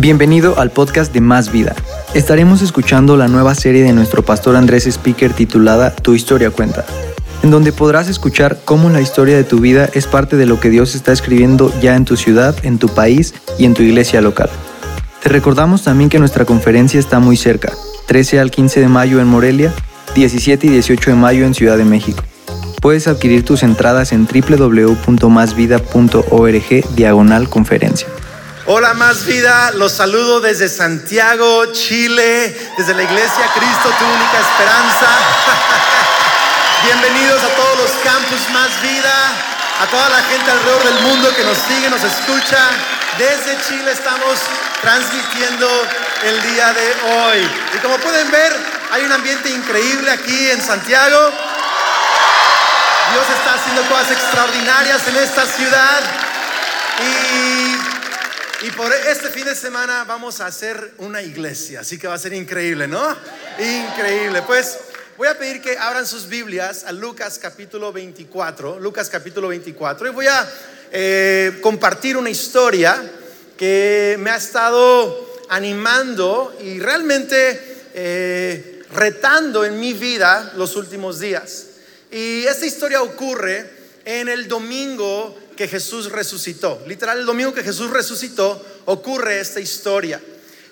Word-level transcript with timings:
Bienvenido 0.00 0.60
al 0.60 0.70
podcast 0.70 1.12
de 1.12 1.20
Más 1.20 1.50
Vida. 1.50 1.74
Estaremos 2.14 2.62
escuchando 2.62 3.16
la 3.16 3.26
nueva 3.26 3.56
serie 3.56 3.82
de 3.82 3.92
nuestro 3.92 4.22
pastor 4.22 4.54
Andrés 4.54 4.86
Speaker 4.86 5.32
titulada 5.32 5.92
Tu 5.92 6.14
historia 6.14 6.50
cuenta, 6.50 6.86
en 7.42 7.50
donde 7.50 7.72
podrás 7.72 8.08
escuchar 8.08 8.60
cómo 8.64 8.90
la 8.90 9.00
historia 9.00 9.36
de 9.36 9.42
tu 9.42 9.58
vida 9.58 9.90
es 9.94 10.06
parte 10.06 10.36
de 10.36 10.46
lo 10.46 10.60
que 10.60 10.70
Dios 10.70 10.94
está 10.94 11.10
escribiendo 11.10 11.74
ya 11.80 11.96
en 11.96 12.04
tu 12.04 12.16
ciudad, 12.16 12.54
en 12.62 12.78
tu 12.78 12.88
país 12.88 13.34
y 13.58 13.64
en 13.64 13.74
tu 13.74 13.82
iglesia 13.82 14.20
local. 14.20 14.50
Te 15.20 15.30
recordamos 15.30 15.82
también 15.82 16.10
que 16.10 16.20
nuestra 16.20 16.44
conferencia 16.44 17.00
está 17.00 17.18
muy 17.18 17.36
cerca, 17.36 17.72
13 18.06 18.38
al 18.38 18.52
15 18.52 18.78
de 18.78 18.88
mayo 18.88 19.18
en 19.18 19.26
Morelia, 19.26 19.74
17 20.14 20.68
y 20.68 20.70
18 20.70 21.10
de 21.10 21.16
mayo 21.16 21.44
en 21.44 21.54
Ciudad 21.54 21.76
de 21.76 21.84
México. 21.84 22.22
Puedes 22.80 23.08
adquirir 23.08 23.44
tus 23.44 23.64
entradas 23.64 24.12
en 24.12 24.28
www.masvida.org 24.28 26.94
diagonal 26.94 27.48
conferencia. 27.48 28.06
Hola 28.70 28.92
más 28.92 29.24
vida, 29.24 29.70
los 29.76 29.92
saludo 29.92 30.42
desde 30.42 30.68
Santiago, 30.68 31.72
Chile, 31.72 32.54
desde 32.76 32.92
la 32.92 33.02
iglesia 33.02 33.50
Cristo, 33.54 33.88
tu 33.98 34.04
única 34.04 34.38
esperanza. 34.44 35.08
Bienvenidos 36.84 37.42
a 37.44 37.48
todos 37.56 37.78
los 37.78 37.90
campus 38.04 38.50
más 38.52 38.68
vida, 38.82 39.14
a 39.80 39.86
toda 39.86 40.10
la 40.10 40.22
gente 40.24 40.50
alrededor 40.50 40.84
del 40.84 41.00
mundo 41.00 41.34
que 41.34 41.44
nos 41.44 41.56
sigue, 41.56 41.88
nos 41.88 42.04
escucha. 42.04 42.58
Desde 43.16 43.58
Chile 43.66 43.90
estamos 43.90 44.38
transmitiendo 44.82 45.66
el 46.24 46.42
día 46.42 46.70
de 46.74 46.94
hoy. 47.08 47.50
Y 47.74 47.78
como 47.78 47.96
pueden 47.96 48.30
ver, 48.30 48.54
hay 48.92 49.02
un 49.02 49.12
ambiente 49.12 49.48
increíble 49.48 50.10
aquí 50.10 50.50
en 50.50 50.60
Santiago. 50.60 51.32
Dios 53.14 53.26
está 53.34 53.54
haciendo 53.54 53.80
cosas 53.88 54.10
extraordinarias 54.10 55.08
en 55.08 55.16
esta 55.16 55.46
ciudad. 55.46 56.02
Y 57.00 57.77
y 58.60 58.70
por 58.72 58.92
este 58.92 59.28
fin 59.28 59.44
de 59.44 59.54
semana 59.54 60.04
vamos 60.04 60.40
a 60.40 60.46
hacer 60.46 60.94
una 60.98 61.22
iglesia, 61.22 61.80
así 61.80 61.96
que 61.96 62.08
va 62.08 62.14
a 62.14 62.18
ser 62.18 62.32
increíble, 62.32 62.88
¿no? 62.88 63.16
Increíble. 63.58 64.42
Pues 64.42 64.78
voy 65.16 65.28
a 65.28 65.38
pedir 65.38 65.62
que 65.62 65.78
abran 65.78 66.04
sus 66.06 66.28
Biblias 66.28 66.82
a 66.84 66.90
Lucas 66.90 67.38
capítulo 67.38 67.92
24, 67.92 68.80
Lucas 68.80 69.08
capítulo 69.10 69.48
24, 69.48 70.08
y 70.08 70.10
voy 70.10 70.26
a 70.26 70.50
eh, 70.90 71.58
compartir 71.62 72.16
una 72.16 72.30
historia 72.30 73.00
que 73.56 74.16
me 74.18 74.30
ha 74.30 74.36
estado 74.36 75.44
animando 75.50 76.56
y 76.60 76.80
realmente 76.80 77.86
eh, 77.94 78.82
retando 78.92 79.64
en 79.64 79.78
mi 79.78 79.92
vida 79.92 80.52
los 80.56 80.74
últimos 80.74 81.20
días. 81.20 81.66
Y 82.10 82.44
esta 82.44 82.66
historia 82.66 83.02
ocurre 83.02 83.77
en 84.08 84.26
el 84.26 84.48
domingo 84.48 85.38
que 85.54 85.68
Jesús 85.68 86.10
resucitó. 86.10 86.82
Literal, 86.86 87.18
el 87.18 87.26
domingo 87.26 87.52
que 87.52 87.62
Jesús 87.62 87.90
resucitó 87.90 88.64
ocurre 88.86 89.38
esta 89.38 89.60
historia. 89.60 90.18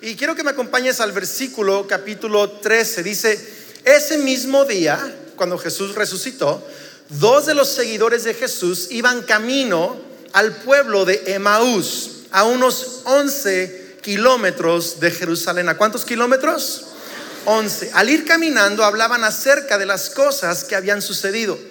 Y 0.01 0.15
quiero 0.15 0.33
que 0.33 0.43
me 0.43 0.49
acompañes 0.49 0.99
al 1.01 1.11
versículo 1.11 1.85
capítulo 1.85 2.49
13. 2.49 3.03
Dice, 3.03 3.39
ese 3.85 4.17
mismo 4.17 4.65
día, 4.65 5.15
cuando 5.35 5.59
Jesús 5.59 5.93
resucitó, 5.93 6.67
dos 7.09 7.45
de 7.45 7.53
los 7.53 7.69
seguidores 7.69 8.23
de 8.23 8.33
Jesús 8.33 8.87
iban 8.89 9.21
camino 9.21 9.97
al 10.33 10.55
pueblo 10.55 11.05
de 11.05 11.21
Emaús, 11.27 12.23
a 12.31 12.43
unos 12.43 13.01
11 13.03 13.97
kilómetros 14.01 14.99
de 14.99 15.11
Jerusalén. 15.11 15.69
¿A 15.69 15.77
cuántos 15.77 16.05
kilómetros? 16.05 16.85
11. 17.45 17.91
Al 17.93 18.09
ir 18.09 18.25
caminando 18.25 18.83
hablaban 18.83 19.23
acerca 19.23 19.77
de 19.77 19.85
las 19.85 20.09
cosas 20.09 20.63
que 20.63 20.75
habían 20.75 21.03
sucedido. 21.03 21.66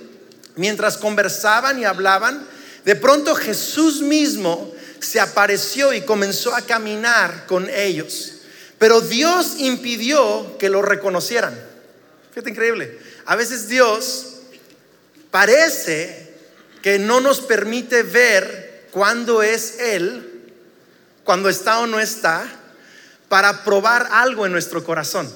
Mientras 0.56 0.96
conversaban 0.96 1.78
y 1.78 1.84
hablaban, 1.84 2.46
de 2.84 2.96
pronto 2.96 3.34
Jesús 3.34 4.00
mismo 4.00 4.72
se 5.00 5.20
apareció 5.20 5.92
y 5.92 6.00
comenzó 6.00 6.54
a 6.54 6.62
caminar 6.62 7.46
con 7.46 7.68
ellos. 7.68 8.32
Pero 8.78 9.00
Dios 9.00 9.56
impidió 9.58 10.58
que 10.58 10.68
lo 10.68 10.82
reconocieran. 10.82 11.58
Fíjate 12.30 12.50
increíble. 12.50 12.98
A 13.24 13.36
veces 13.36 13.68
Dios 13.68 14.36
parece 15.30 16.34
que 16.82 16.98
no 16.98 17.20
nos 17.20 17.40
permite 17.40 18.02
ver 18.02 18.88
cuándo 18.90 19.42
es 19.42 19.78
Él, 19.80 20.52
cuando 21.24 21.48
está 21.48 21.80
o 21.80 21.86
no 21.86 21.98
está, 21.98 22.46
para 23.28 23.64
probar 23.64 24.08
algo 24.12 24.46
en 24.46 24.52
nuestro 24.52 24.84
corazón. 24.84 25.32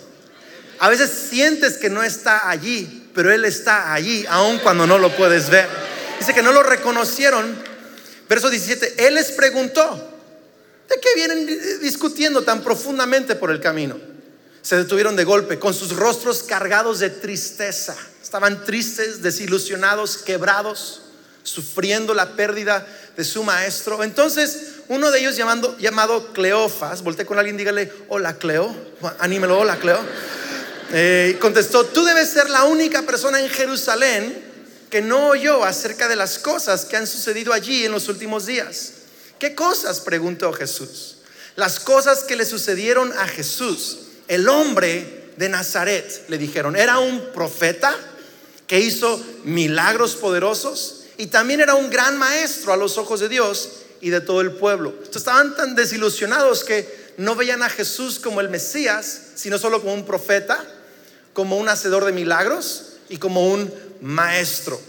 A 0.78 0.89
veces 0.89 1.11
sientes 1.11 1.77
que 1.77 1.91
no 1.91 2.03
está 2.03 2.49
allí, 2.49 3.00
pero 3.15 3.32
Él 3.32 3.44
está 3.44 3.93
allí, 3.93 4.25
aun 4.28 4.59
cuando 4.59 4.87
no 4.87 4.98
lo 4.98 5.15
puedes 5.16 5.50
ver. 5.50 5.69
Dice 6.19 6.34
que 6.34 6.43
no 6.43 6.53
lo 6.53 6.62
reconocieron. 6.62 7.56
Verso 8.28 8.48
17, 8.50 9.06
Él 9.06 9.15
les 9.15 9.32
preguntó, 9.32 9.82
¿de 10.88 11.00
qué 11.00 11.09
vienen 11.16 11.47
discutiendo 11.81 12.43
tan 12.43 12.62
profundamente 12.62 13.34
por 13.34 13.50
el 13.50 13.60
camino? 13.60 13.98
Se 14.62 14.76
detuvieron 14.76 15.16
de 15.16 15.25
golpe, 15.25 15.59
con 15.59 15.75
sus 15.75 15.97
rostros 15.97 16.43
cargados 16.43 17.00
de 17.00 17.10
tristeza. 17.10 17.97
Estaban 18.22 18.65
tristes, 18.65 19.22
desilusionados, 19.22 20.19
quebrados, 20.19 21.03
sufriendo 21.42 22.15
la 22.15 22.37
pérdida 22.37 22.87
de 23.16 23.25
su 23.25 23.42
maestro. 23.42 24.04
Entonces, 24.04 24.75
uno 24.88 25.10
de 25.10 25.21
ellos 25.21 25.37
llamando, 25.37 25.77
llamado 25.78 26.32
Cleofas, 26.32 27.03
volteé 27.03 27.27
con 27.27 27.38
alguien, 27.38 27.56
dígale, 27.56 27.92
hola 28.09 28.37
Cleo, 28.37 28.75
anímelo, 29.19 29.59
hola 29.59 29.77
Cleo. 29.77 29.98
Eh, 30.93 31.37
contestó, 31.41 31.87
tú 31.87 32.05
debes 32.05 32.31
ser 32.31 32.51
la 32.51 32.65
única 32.65 33.03
persona 33.03 33.41
en 33.41 33.49
Jerusalén 33.49 34.51
que 34.91 35.01
no 35.01 35.28
oyó 35.28 35.62
acerca 35.65 36.09
de 36.09 36.17
las 36.17 36.39
cosas 36.39 36.84
que 36.84 36.97
han 36.97 37.06
sucedido 37.06 37.53
allí 37.53 37.84
en 37.84 37.93
los 37.93 38.09
últimos 38.09 38.47
días. 38.47 38.93
¿Qué 39.39 39.55
cosas? 39.55 40.01
preguntó 40.01 40.53
Jesús. 40.53 41.19
Las 41.55 41.78
cosas 41.78 42.25
que 42.25 42.37
le 42.37 42.45
sucedieron 42.45 43.12
a 43.19 43.28
Jesús, 43.28 43.99
el 44.27 44.49
hombre 44.49 45.33
de 45.37 45.49
Nazaret, 45.49 46.25
le 46.28 46.39
dijeron, 46.39 46.75
era 46.75 46.99
un 46.99 47.33
profeta 47.33 47.97
que 48.67 48.81
hizo 48.81 49.22
milagros 49.45 50.17
poderosos 50.17 51.05
y 51.17 51.28
también 51.28 51.61
era 51.61 51.75
un 51.75 51.89
gran 51.89 52.19
maestro 52.19 52.72
a 52.72 52.77
los 52.77 52.99
ojos 52.99 53.21
de 53.21 53.28
Dios 53.28 53.71
y 54.01 54.11
de 54.11 54.21
todo 54.21 54.41
el 54.41 54.53
pueblo. 54.53 54.95
estaban 55.15 55.55
tan 55.55 55.77
desilusionados 55.77 56.65
que 56.65 57.12
no 57.17 57.37
veían 57.37 57.62
a 57.62 57.69
Jesús 57.69 58.19
como 58.19 58.41
el 58.41 58.49
Mesías, 58.49 59.21
sino 59.34 59.59
solo 59.59 59.81
como 59.81 59.95
un 59.95 60.07
profeta, 60.07 60.65
como 61.33 61.57
un 61.59 61.69
hacedor 61.69 62.05
de 62.05 62.13
milagros 62.13 62.95
y 63.09 63.19
como 63.19 63.49
un 63.53 63.73
maestro. 64.01 64.81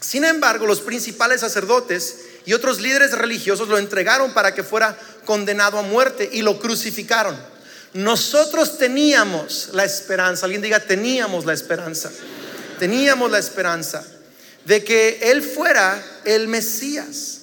Sin 0.00 0.24
embargo, 0.24 0.66
los 0.66 0.80
principales 0.80 1.40
sacerdotes 1.40 2.18
y 2.44 2.52
otros 2.52 2.80
líderes 2.80 3.12
religiosos 3.12 3.68
lo 3.68 3.78
entregaron 3.78 4.34
para 4.34 4.54
que 4.54 4.62
fuera 4.62 4.98
condenado 5.24 5.78
a 5.78 5.82
muerte 5.82 6.28
y 6.32 6.42
lo 6.42 6.58
crucificaron. 6.58 7.36
Nosotros 7.94 8.76
teníamos 8.76 9.70
la 9.72 9.84
esperanza, 9.84 10.46
alguien 10.46 10.62
diga, 10.62 10.80
teníamos 10.80 11.46
la 11.46 11.52
esperanza, 11.52 12.10
teníamos 12.78 13.30
la 13.30 13.38
esperanza 13.38 14.04
de 14.64 14.82
que 14.82 15.20
Él 15.22 15.42
fuera 15.42 16.02
el 16.24 16.48
Mesías 16.48 17.40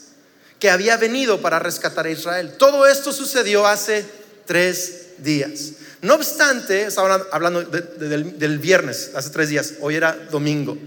que 0.60 0.70
había 0.70 0.98
venido 0.98 1.42
para 1.42 1.58
rescatar 1.58 2.06
a 2.06 2.12
Israel. 2.12 2.54
Todo 2.58 2.86
esto 2.86 3.12
sucedió 3.12 3.66
hace 3.66 4.06
tres 4.46 5.08
días. 5.18 5.74
No 6.02 6.16
obstante, 6.16 6.84
estaba 6.84 7.28
hablando 7.32 7.64
del, 7.64 8.60
viernes, 8.60 9.12
hace 9.16 9.30
tres 9.30 9.50
días, 9.50 9.74
hoy 9.82 9.96
era 9.96 10.14
domingo. 10.32 10.78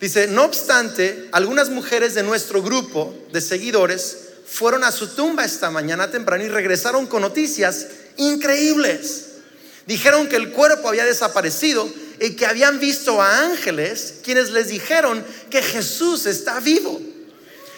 Dice, 0.00 0.28
no 0.28 0.44
obstante, 0.44 1.28
algunas 1.32 1.68
mujeres 1.68 2.14
de 2.14 2.22
nuestro 2.22 2.62
grupo 2.62 3.14
de 3.32 3.40
seguidores 3.40 4.16
fueron 4.46 4.84
a 4.84 4.92
su 4.92 5.08
tumba 5.08 5.44
esta 5.44 5.70
mañana 5.70 6.10
temprano 6.10 6.44
y 6.44 6.48
regresaron 6.48 7.06
con 7.06 7.22
noticias 7.22 7.86
increíbles. 8.16 9.26
Dijeron 9.86 10.28
que 10.28 10.36
el 10.36 10.50
cuerpo 10.52 10.88
había 10.88 11.04
desaparecido 11.04 11.88
y 12.20 12.30
que 12.36 12.46
habían 12.46 12.78
visto 12.78 13.20
a 13.20 13.46
ángeles 13.46 14.14
quienes 14.22 14.50
les 14.50 14.68
dijeron 14.68 15.24
que 15.50 15.62
Jesús 15.62 16.26
está 16.26 16.60
vivo. 16.60 17.00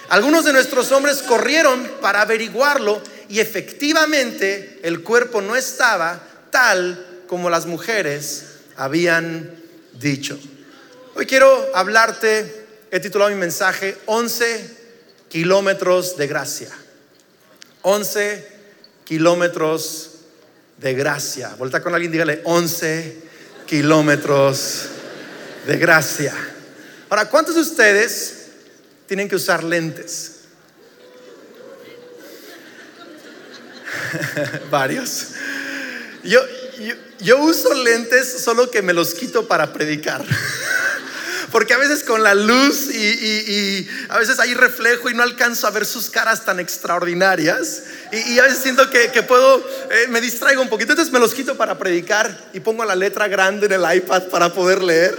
Algunos 0.08 0.44
de 0.44 0.52
nuestros 0.52 0.92
hombres 0.92 1.22
corrieron 1.22 1.90
para 2.02 2.20
averiguarlo 2.20 3.00
y 3.32 3.40
efectivamente 3.40 4.78
el 4.82 5.02
cuerpo 5.02 5.40
no 5.40 5.56
estaba 5.56 6.22
tal 6.50 7.22
como 7.26 7.48
las 7.48 7.64
mujeres 7.64 8.44
habían 8.76 9.54
dicho. 9.98 10.38
Hoy 11.14 11.24
quiero 11.24 11.74
hablarte, 11.74 12.66
he 12.90 13.00
titulado 13.00 13.30
mi 13.30 13.38
mensaje 13.38 13.96
11 14.04 14.76
kilómetros 15.30 16.18
de 16.18 16.26
gracia. 16.26 16.68
11 17.80 18.46
kilómetros 19.04 20.10
de 20.76 20.92
gracia. 20.92 21.54
Volta 21.56 21.82
con 21.82 21.94
alguien, 21.94 22.12
dígale 22.12 22.42
11 22.44 23.16
kilómetros 23.66 24.88
de 25.66 25.78
gracia. 25.78 26.34
Ahora, 27.08 27.30
¿cuántos 27.30 27.54
de 27.54 27.62
ustedes 27.62 28.48
tienen 29.06 29.26
que 29.26 29.36
usar 29.36 29.64
lentes? 29.64 30.31
Varios. 34.70 35.28
Yo, 36.22 36.40
yo, 37.20 37.38
uso 37.38 37.74
lentes 37.74 38.42
solo 38.42 38.70
que 38.70 38.82
me 38.82 38.92
los 38.92 39.14
quito 39.14 39.48
para 39.48 39.72
predicar. 39.72 40.24
porque 41.52 41.74
a 41.74 41.78
veces 41.78 42.02
con 42.02 42.22
la 42.22 42.34
luz 42.34 42.88
y, 42.90 43.88
a 44.08 44.18
veces 44.18 44.38
hay 44.38 44.54
reflejo 44.54 45.10
y 45.10 45.14
no 45.14 45.22
alcanzo 45.22 45.66
a 45.66 45.70
ver 45.70 45.84
sus 45.84 46.10
caras 46.10 46.44
tan 46.44 46.60
extraordinarias. 46.60 47.82
Y, 48.12 48.38
a 48.38 48.44
veces 48.44 48.60
siento 48.62 48.88
que, 48.90 49.22
puedo, 49.22 49.58
eh, 49.90 50.06
me 50.08 50.20
distraigo 50.20 50.62
un 50.62 50.68
poquito, 50.68 50.92
entonces 50.92 51.12
me 51.12 51.20
los 51.20 51.34
quito 51.34 51.56
para 51.56 51.78
predicar 51.78 52.50
y 52.52 52.60
pongo 52.60 52.84
la 52.84 52.96
letra 52.96 53.28
grande 53.28 53.66
en 53.66 53.72
el 53.72 53.96
iPad 53.96 54.24
para 54.28 54.52
poder 54.52 54.82
leer. 54.82 55.14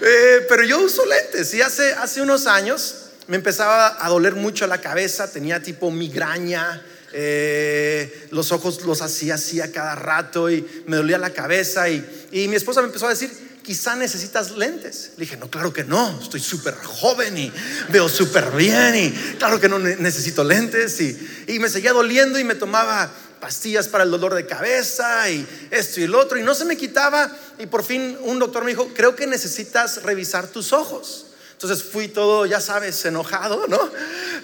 Eh, 0.00 0.46
pero 0.48 0.64
yo 0.64 0.80
uso 0.80 1.04
lentes 1.06 1.52
y 1.54 1.62
hace, 1.62 1.92
hace 1.94 2.20
unos 2.20 2.46
años 2.46 2.96
me 3.26 3.36
empezaba 3.36 4.04
a 4.04 4.08
doler 4.08 4.34
mucho 4.34 4.66
la 4.66 4.80
cabeza, 4.80 5.30
tenía 5.30 5.62
tipo 5.62 5.90
migraña, 5.90 6.82
eh, 7.16 8.26
los 8.32 8.50
ojos 8.50 8.82
los 8.84 9.00
hacía 9.00 9.36
así 9.36 9.60
a 9.60 9.70
cada 9.70 9.94
rato 9.94 10.50
y 10.50 10.66
me 10.86 10.96
dolía 10.96 11.16
la 11.16 11.30
cabeza 11.30 11.88
y, 11.88 12.04
y 12.32 12.48
mi 12.48 12.56
esposa 12.56 12.80
me 12.80 12.88
empezó 12.88 13.06
a 13.06 13.10
decir, 13.10 13.30
quizá 13.62 13.94
necesitas 13.94 14.50
lentes. 14.52 15.12
Le 15.16 15.24
dije, 15.24 15.36
no, 15.36 15.48
claro 15.48 15.72
que 15.72 15.84
no, 15.84 16.20
estoy 16.20 16.40
súper 16.40 16.74
joven 16.74 17.38
y 17.38 17.52
veo 17.88 18.08
súper 18.08 18.50
bien 18.50 18.96
y 18.96 19.10
claro 19.38 19.60
que 19.60 19.68
no 19.68 19.78
necesito 19.78 20.42
lentes. 20.42 21.00
Y, 21.00 21.16
y 21.46 21.58
me 21.60 21.68
seguía 21.68 21.92
doliendo 21.92 22.38
y 22.38 22.44
me 22.44 22.56
tomaba 22.56 23.10
pastillas 23.40 23.88
para 23.88 24.04
el 24.04 24.10
dolor 24.10 24.34
de 24.34 24.46
cabeza 24.46 25.28
y 25.30 25.46
esto 25.70 26.00
y 26.00 26.04
el 26.04 26.14
otro 26.14 26.38
y 26.38 26.42
no 26.42 26.54
se 26.54 26.64
me 26.64 26.78
quitaba 26.78 27.30
y 27.58 27.66
por 27.66 27.84
fin 27.84 28.16
un 28.22 28.38
doctor 28.38 28.64
me 28.64 28.70
dijo, 28.70 28.88
creo 28.94 29.14
que 29.14 29.26
necesitas 29.26 30.02
revisar 30.02 30.48
tus 30.48 30.72
ojos. 30.72 31.26
Entonces 31.64 31.90
fui 31.90 32.08
todo, 32.08 32.44
ya 32.44 32.60
sabes, 32.60 33.02
enojado, 33.06 33.66
¿no? 33.68 33.90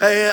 Eh, 0.01 0.31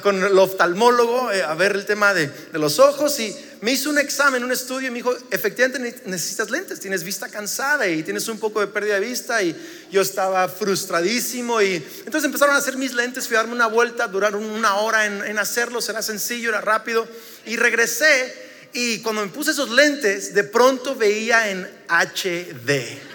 con 0.00 0.22
el 0.22 0.38
oftalmólogo 0.38 1.32
eh, 1.32 1.42
a 1.42 1.54
ver 1.54 1.72
el 1.72 1.84
tema 1.84 2.14
de, 2.14 2.30
los 2.52 2.78
ojos 2.78 3.18
y 3.18 3.36
me 3.62 3.72
hizo 3.72 3.90
un 3.90 3.98
examen, 3.98 4.44
un 4.44 4.52
estudio 4.52 4.86
y 4.86 4.90
me 4.92 4.98
dijo, 4.98 5.12
efectivamente 5.32 6.04
necesitas 6.06 6.48
lentes, 6.48 6.78
tienes 6.78 7.02
vista 7.02 7.28
cansada 7.28 7.88
y 7.88 8.04
tienes 8.04 8.28
un 8.28 8.38
poco 8.38 8.60
de 8.60 8.68
pérdida 8.68 8.94
de 8.94 9.00
vista 9.00 9.42
y 9.42 9.56
yo 9.90 10.02
estaba 10.02 10.48
frustradísimo 10.48 11.60
y 11.60 11.84
entonces 11.98 12.24
empezaron 12.26 12.54
a 12.54 12.58
hacer 12.58 12.76
mis 12.76 12.94
lentes, 12.94 13.26
fui 13.26 13.34
a 13.34 13.40
darme 13.40 13.54
una 13.54 13.66
vuelta, 13.66 14.06
duraron 14.06 14.44
una 14.44 14.76
hora 14.76 15.06
en, 15.06 15.24
en 15.24 15.36
hacerlo, 15.36 15.80
era 15.88 16.00
sencillo, 16.00 16.50
era 16.50 16.60
rápido 16.60 17.08
y 17.44 17.56
regresé 17.56 18.50
y 18.72 19.00
cuando 19.00 19.22
me 19.22 19.32
puse 19.32 19.50
esos 19.50 19.70
lentes, 19.70 20.32
de 20.32 20.44
pronto 20.44 20.94
veía 20.94 21.50
en 21.50 21.68
HD 21.88 23.09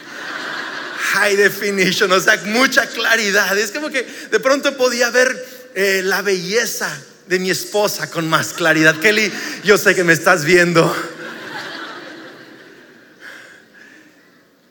high 1.13 1.36
definition, 1.36 2.12
o 2.12 2.19
sea, 2.19 2.42
mucha 2.46 2.88
claridad. 2.88 3.57
Es 3.57 3.72
como 3.72 3.90
que 3.90 4.04
de 4.04 4.40
pronto 4.40 4.75
podía 4.75 5.10
ver 5.10 5.46
eh, 5.75 6.02
la 6.04 6.22
belleza 6.22 6.90
de 7.28 7.40
mi 7.40 7.50
esposa 7.50 8.10
con 8.10 8.28
más 8.28 8.54
claridad. 8.54 9.00
Kelly, 9.00 9.31
yo 9.63 9.78
sé 9.78 9.96
que 9.96 10.04
me 10.04 10.13
estás 10.13 10.46
viendo. 10.46 10.94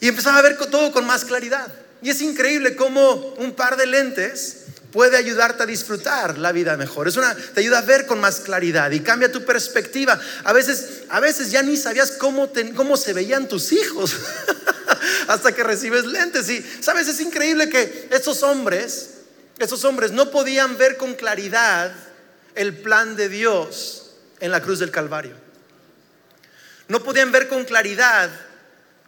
Y 0.01 0.09
empezaba 0.09 0.39
a 0.39 0.43
ver 0.43 0.59
todo 0.59 0.93
con 0.93 1.07
más 1.07 1.25
claridad. 1.25 1.73
Y 2.03 2.11
es 2.11 2.21
increíble 2.21 2.77
cómo 2.77 3.35
un 3.39 3.55
par 3.55 3.77
de 3.77 3.87
lentes 3.87 4.65
puede 4.93 5.17
ayudarte 5.17 5.63
a 5.63 5.67
disfrutar 5.67 6.39
la 6.39 6.53
vida 6.53 6.77
mejor. 6.77 7.09
Es 7.09 7.17
una 7.17 7.35
te 7.35 7.61
ayuda 7.61 7.79
a 7.79 7.83
ver 7.83 8.07
con 8.07 8.21
más 8.21 8.41
claridad 8.41 8.91
y 8.91 9.01
cambia 9.01 9.33
tu 9.33 9.45
perspectiva. 9.45 10.21
A 10.45 10.53
veces 10.53 11.05
a 11.09 11.21
veces 11.21 11.51
ya 11.51 11.63
ni 11.63 11.77
sabías 11.77 12.13
cómo 12.13 12.53
cómo 12.77 12.97
se 12.97 13.13
veían 13.13 13.49
tus 13.49 13.73
hijos. 13.73 14.15
hasta 15.29 15.53
que 15.53 15.63
recibes 15.63 16.05
lentes. 16.05 16.49
Y 16.49 16.65
sabes, 16.81 17.09
es 17.09 17.21
increíble 17.21 17.69
que 17.69 18.09
estos 18.11 18.43
hombres, 18.43 19.11
estos 19.59 19.85
hombres 19.85 20.13
no 20.13 20.31
podían 20.31 20.77
ver 20.77 20.97
con 20.97 21.15
claridad 21.15 21.93
el 22.55 22.77
plan 22.77 23.17
de 23.17 23.29
Dios 23.29 24.13
en 24.41 24.51
la 24.51 24.61
cruz 24.61 24.79
del 24.79 24.91
Calvario. 24.91 25.37
No 26.89 27.03
podían 27.03 27.33
ver 27.33 27.49
con 27.49 27.65
claridad 27.65 28.31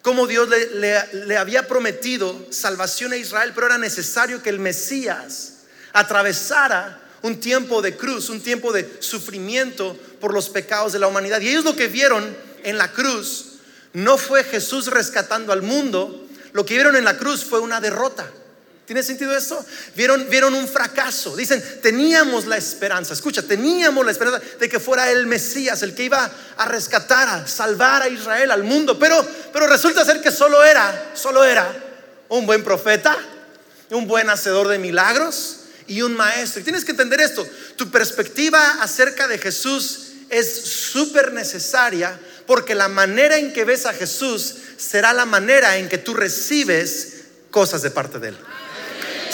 cómo 0.02 0.26
Dios 0.26 0.48
le, 0.48 1.26
le, 1.26 1.36
había 1.36 1.66
prometido 1.66 2.46
salvación 2.50 3.12
a 3.12 3.16
Israel, 3.16 3.52
pero 3.54 3.66
era 3.66 3.76
necesario 3.76 4.42
que 4.42 4.50
el 4.50 4.58
Mesías 4.58 5.64
atravesara 5.92 7.02
un 7.22 7.40
tiempo 7.40 7.82
de 7.82 7.96
cruz, 7.96 8.30
un 8.30 8.40
tiempo 8.40 8.72
de 8.72 8.98
sufrimiento 9.00 9.98
por 10.20 10.32
los 10.32 10.48
pecados 10.48 10.92
de 10.92 11.00
la 11.00 11.08
humanidad. 11.08 11.40
Y 11.40 11.48
ellos 11.48 11.64
lo 11.64 11.76
que 11.76 11.88
vieron 11.88 12.36
en 12.62 12.78
la 12.78 12.92
cruz 12.92 13.56
no 13.96 14.19
fue 14.19 14.44
Jesús 14.44 14.88
rescatando 14.88 15.54
al 15.54 15.62
mundo, 15.62 16.28
lo 16.52 16.66
que 16.66 16.75
vieron 16.75 16.96
en 16.96 17.04
la 17.04 17.16
cruz 17.16 17.46
fue 17.46 17.60
una 17.60 17.81
derrota. 17.81 18.31
¿Tiene 18.84 19.02
sentido 19.02 19.34
esto? 19.34 19.64
Vieron, 19.94 20.28
vieron 20.28 20.52
un 20.52 20.69
fracaso. 20.69 21.34
Dicen, 21.34 21.64
teníamos 21.81 22.44
la 22.44 22.58
esperanza, 22.58 23.14
escucha, 23.14 23.40
teníamos 23.40 24.04
la 24.04 24.12
esperanza 24.12 24.43
de 24.60 24.69
que 24.69 24.81
fuera 24.81 25.10
el 25.10 25.26
Mesías, 25.26 25.82
el 25.82 25.94
que 25.94 26.04
iba 26.04 26.31
a 26.58 26.64
rescatar, 26.66 27.26
a 27.26 27.46
salvar 27.46 28.02
a 28.02 28.08
Israel, 28.10 28.50
al 28.50 28.64
mundo. 28.64 28.98
Pero, 28.98 29.26
pero 29.50 29.66
resulta 29.66 30.04
ser 30.04 30.20
que 30.20 30.31
solo 30.31 30.62
era, 30.62 31.12
solo 31.14 31.43
era 31.43 31.66
un 32.28 32.44
buen 32.44 32.62
profeta, 32.62 33.16
un 33.93 34.06
buen 34.06 34.28
hacedor 34.28 34.69
de 34.69 34.76
milagros 34.76 35.60
y 35.87 36.02
un 36.02 36.14
maestro. 36.14 36.60
Y 36.60 36.64
tienes 36.64 36.84
que 36.84 36.90
entender 36.90 37.22
esto, 37.22 37.48
tu 37.76 37.90
perspectiva 37.90 38.82
acerca 38.82 39.26
de 39.26 39.38
Jesús 39.38 40.02
es 40.28 40.64
súper 40.64 41.32
necesaria 41.32 42.19
porque 42.46 42.75
la 42.75 42.88
manera 42.88 43.38
en 43.38 43.52
que 43.52 43.64
ves 43.64 43.87
a 43.87 43.93
Jesús 43.93 44.56
será 44.76 45.12
la 45.12 45.26
manera 45.26 45.78
en 45.78 45.88
que 45.88 45.98
tú 45.98 46.14
recibes 46.14 47.25
cosas 47.50 47.82
de 47.82 47.90
parte 47.90 48.19
de 48.19 48.28
Él. 48.28 48.38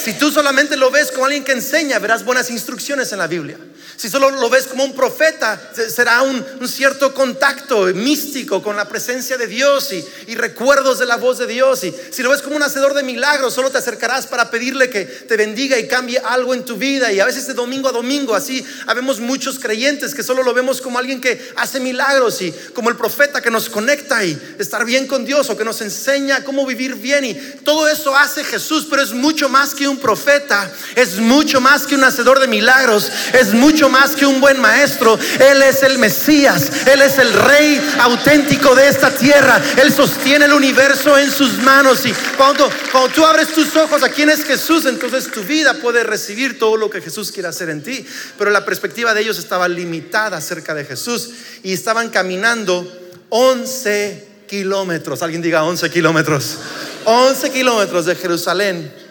Si 0.03 0.15
tú 0.15 0.33
solamente 0.33 0.77
lo 0.77 0.91
ves 0.91 1.13
como 1.13 1.27
alguien 1.27 1.45
que 1.45 1.53
enseña, 1.53 2.01
verás 2.01 2.25
buenas 2.25 2.51
instrucciones 2.51 3.13
en 3.13 3.19
la 3.19 3.29
Biblia. 3.29 3.57
Si 3.97 4.09
solo 4.09 4.31
lo 4.31 4.51
ves 4.51 4.67
como 4.67 4.85
un 4.85 4.97
profeta, 4.97 5.61
será 5.75 6.23
un, 6.23 6.45
cierto 6.67 7.15
contacto 7.15 7.85
místico 7.95 8.61
con 8.61 8.75
la 8.75 8.89
presencia 8.89 9.37
de 9.37 9.47
Dios 9.47 9.91
y, 10.27 10.35
recuerdos 10.35 10.99
de 10.99 11.07
la 11.07 11.17
voz 11.17 11.39
de 11.39 11.47
Dios. 11.47 11.85
Y 11.85 11.95
si 12.11 12.23
lo 12.23 12.31
ves 12.31 12.43
como 12.43 12.57
un 12.57 12.65
hacedor 12.65 12.95
de 12.95 13.05
milagros, 13.05 13.55
solo 13.55 13.71
te 13.71 13.79
acercarás 13.79 14.27
para 14.27 14.51
pedirle 14.51 14.91
que 14.91 15.05
te 15.05 15.37
bendiga 15.37 15.79
y 15.79 15.87
cambie 15.87 16.19
algo 16.19 16.53
en 16.53 16.65
tu 16.65 16.77
vida. 16.77 17.13
Y 17.13 17.21
a 17.21 17.27
veces 17.27 17.47
de 17.47 17.55
domingo 17.55 17.89
a 17.89 17.93
domingo, 17.93 18.35
así 18.35 18.67
habemos 18.89 19.21
muchos 19.21 19.61
creyentes 19.61 20.17
que 20.17 20.25
solo 20.25 20.43
lo 20.43 20.53
vemos 20.53 20.81
como 20.81 20.99
alguien 20.99 21.21
que 21.21 21.53
hace 21.55 21.79
milagros 21.79 22.43
y 22.43 22.51
como 22.75 22.89
el 22.89 22.97
profeta 22.97 23.41
que 23.41 23.53
nos 23.53 23.69
conecta 23.69 24.25
y 24.25 24.37
estar 24.59 24.85
bien 24.85 25.07
con 25.07 25.25
Dios 25.25 25.49
o 25.49 25.57
que 25.57 25.65
nos 25.65 25.81
enseña 25.81 26.43
cómo 26.43 26.67
vivir 26.67 26.97
bien. 26.97 27.25
Y 27.25 27.35
todo 27.63 27.87
eso 27.89 28.17
hace 28.17 28.43
Jesús, 28.43 28.89
pero 28.91 29.03
es 29.03 29.13
mucho 29.13 29.49
más 29.49 29.77
que 29.77 29.87
un 29.87 29.92
profeta, 29.99 30.71
es 30.95 31.19
mucho 31.19 31.61
más 31.61 31.87
que 31.87 31.95
un 31.95 32.05
hacedor 32.05 32.41
de 32.41 32.47
milagros, 32.47 33.11
es 33.33 33.53
mucho 33.55 33.89
más 33.89 34.17
que 34.17 34.27
un 34.27 34.41
buen 34.41 34.61
maestro. 34.61 35.19
Él 35.39 35.63
es 35.63 35.83
el 35.83 35.99
Mesías, 35.99 36.87
Él 36.87 37.03
es 37.03 37.19
el 37.19 37.33
Rey 37.33 37.81
auténtico 38.01 38.75
de 38.75 38.89
esta 38.89 39.11
tierra. 39.11 39.61
Él 39.77 39.93
sostiene 39.93 40.47
el 40.47 40.53
universo 40.53 41.17
en 41.19 41.31
sus 41.31 41.59
manos. 41.59 42.05
Y 42.07 42.13
cuando, 42.37 42.71
cuando 42.91 43.11
tú 43.11 43.25
abres 43.25 43.53
tus 43.53 43.75
ojos 43.77 44.03
a 44.03 44.09
quién 44.09 44.31
es 44.31 44.45
Jesús, 44.45 44.87
entonces 44.87 45.31
tu 45.31 45.43
vida 45.43 45.75
puede 45.75 46.05
recibir 46.05 46.59
todo 46.59 46.77
lo 46.77 46.91
que 46.91 47.01
Jesús 47.01 47.33
quiere 47.33 47.49
hacer 47.49 47.71
en 47.71 47.83
ti. 47.83 48.07
Pero 48.39 48.51
la 48.51 48.65
perspectiva 48.65 49.15
de 49.15 49.23
ellos 49.23 49.39
estaba 49.39 49.69
limitada 49.69 50.37
acerca 50.37 50.75
de 50.75 50.85
Jesús 50.85 51.31
y 51.63 51.73
estaban 51.73 52.11
caminando 52.11 52.91
11 53.29 54.29
kilómetros. 54.47 55.23
Alguien 55.23 55.43
diga 55.43 55.65
11 55.65 55.91
kilómetros. 55.91 56.59
11 57.05 57.51
kilómetros 57.51 58.07
de 58.07 58.15
Jerusalén 58.15 59.02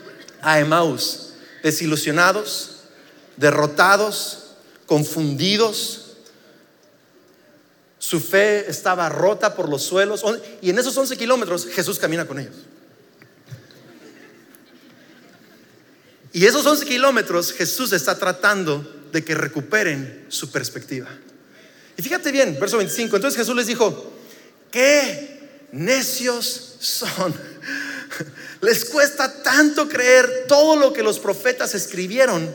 a 0.42 0.60
Emaús, 0.60 1.34
desilusionados, 1.64 2.82
derrotados, 3.38 4.54
confundidos. 4.86 6.18
Su 8.00 8.20
fe 8.20 8.70
estaba 8.70 9.10
rota 9.10 9.56
por 9.56 9.70
los 9.70 9.84
suelos. 9.84 10.24
Y 10.62 10.70
en 10.70 10.80
esos 10.80 10.98
11 10.98 11.18
kilómetros 11.18 11.68
Jesús 11.68 12.00
camina 12.00 12.26
con 12.26 12.40
ellos. 12.40 12.56
Y 16.34 16.46
esos 16.46 16.66
11 16.66 16.86
kilómetros 16.86 17.52
Jesús 17.52 17.92
está 17.92 18.18
tratando 18.18 19.08
de 19.12 19.24
que 19.24 19.36
recuperen 19.36 20.26
su 20.30 20.50
perspectiva. 20.52 21.10
Y 21.98 22.02
fíjate 22.02 22.32
bien, 22.32 22.58
verso 22.60 22.78
25. 22.78 23.16
Entonces 23.16 23.38
Jesús 23.38 23.56
les 23.56 23.68
dijo, 23.68 24.14
qué 24.72 25.68
necios 25.72 26.76
son. 26.80 27.34
Les 28.62 28.86
cuesta 28.86 29.42
tanto 29.42 29.90
creer 29.90 30.46
todo 30.48 30.76
lo 30.76 30.94
que 30.94 31.02
los 31.02 31.20
profetas 31.20 31.74
escribieron 31.74 32.48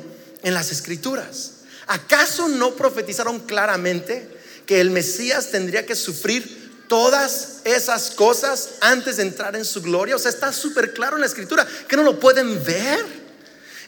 en 0.42 0.54
las 0.54 0.70
escrituras. 0.70 1.52
¿Acaso 1.88 2.48
no 2.48 2.74
profetizaron 2.74 3.40
claramente 3.40 4.28
que 4.66 4.80
el 4.80 4.90
Mesías 4.90 5.50
tendría 5.50 5.84
que 5.84 5.96
sufrir 5.96 6.84
todas 6.88 7.58
esas 7.64 8.12
cosas 8.12 8.70
antes 8.80 9.16
de 9.16 9.24
entrar 9.24 9.56
en 9.56 9.64
su 9.64 9.82
gloria? 9.82 10.14
O 10.14 10.18
sea, 10.18 10.30
está 10.30 10.52
súper 10.52 10.92
claro 10.92 11.16
en 11.16 11.22
la 11.22 11.26
escritura 11.26 11.66
que 11.88 11.96
no 11.96 12.04
lo 12.04 12.20
pueden 12.20 12.62
ver. 12.64 13.04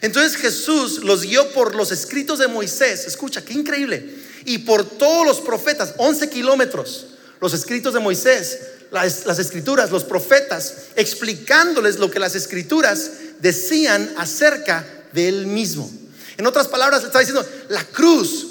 Entonces 0.01 0.37
Jesús 0.37 1.03
los 1.03 1.23
guió 1.23 1.51
por 1.51 1.75
los 1.75 1.91
escritos 1.91 2.39
de 2.39 2.47
Moisés. 2.47 3.05
Escucha, 3.05 3.43
qué 3.43 3.53
increíble. 3.53 4.17
Y 4.45 4.59
por 4.59 4.83
todos 4.83 5.25
los 5.25 5.41
profetas, 5.41 5.93
11 5.97 6.29
kilómetros, 6.29 7.07
los 7.39 7.53
escritos 7.53 7.93
de 7.93 7.99
Moisés, 7.99 8.59
las, 8.91 9.25
las, 9.25 9.39
escrituras, 9.39 9.91
los 9.91 10.03
profetas, 10.03 10.73
explicándoles 10.95 11.99
lo 11.99 12.09
que 12.09 12.19
las 12.19 12.35
escrituras 12.35 13.11
decían 13.39 14.13
acerca 14.17 14.85
de 15.13 15.27
él 15.27 15.47
mismo. 15.47 15.91
En 16.37 16.47
otras 16.47 16.67
palabras, 16.67 17.03
está 17.03 17.19
diciendo, 17.19 17.45
la 17.69 17.83
cruz 17.83 18.47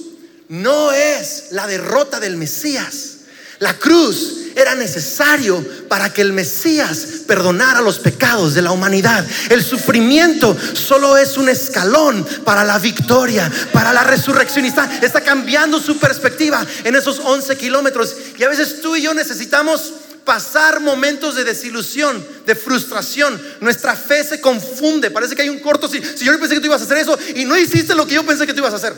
no 0.49 0.93
es 0.93 1.47
la 1.51 1.67
derrota 1.67 2.21
del 2.21 2.37
Mesías. 2.37 3.15
La 3.61 3.75
cruz 3.75 4.35
era 4.55 4.75
necesario 4.75 5.65
para 5.89 6.13
que 6.13 6.21
el 6.21 6.33
Mesías 6.33 7.07
perdonara 7.27 7.81
los 7.81 7.99
pecados 7.99 8.55
de 8.55 8.63
la 8.63 8.73
humanidad. 8.73 9.25
El 9.51 9.65
sufrimiento 9.65 10.57
solo 10.75 11.17
es 11.17 11.37
un 11.37 11.49
escalón 11.49 12.27
para 12.45 12.65
la 12.65 12.79
victoria, 12.79 13.51
para 13.73 13.93
la 13.93 14.05
resurrección. 14.05 14.65
Está, 14.65 14.99
está 15.03 15.23
cambiando 15.23 15.81
su 15.81 15.99
perspectiva 15.99 16.65
en 16.85 16.95
esos 16.95 17.21
11 17.21 17.57
kilómetros. 17.57 18.17
Y 18.37 18.43
a 18.45 18.49
veces 18.49 18.81
tú 18.81 18.97
y 18.97 19.03
yo 19.03 19.15
necesitamos 19.15 19.93
pasar 20.29 20.81
momentos 20.81 21.37
de 21.37 21.43
desilusión, 21.43 22.23
de 22.45 22.55
frustración. 22.55 23.41
Nuestra 23.61 23.97
fe 23.97 24.23
se 24.23 24.43
confunde. 24.43 25.11
Parece 25.11 25.35
que 25.35 25.41
hay 25.41 25.49
un 25.49 25.59
corto. 25.59 25.89
Si, 25.89 26.03
si 26.03 26.27
yo 26.27 26.39
pensé 26.39 26.55
que 26.55 26.61
tú 26.61 26.67
ibas 26.67 26.83
a 26.83 26.85
hacer 26.85 26.99
eso 26.99 27.19
y 27.35 27.47
no 27.47 27.57
hiciste 27.57 27.95
lo 27.95 28.07
que 28.07 28.13
yo 28.13 28.27
pensé 28.27 28.47
que 28.47 28.53
tú 28.53 28.59
ibas 28.59 28.75
a 28.75 28.77
hacer. 28.77 28.93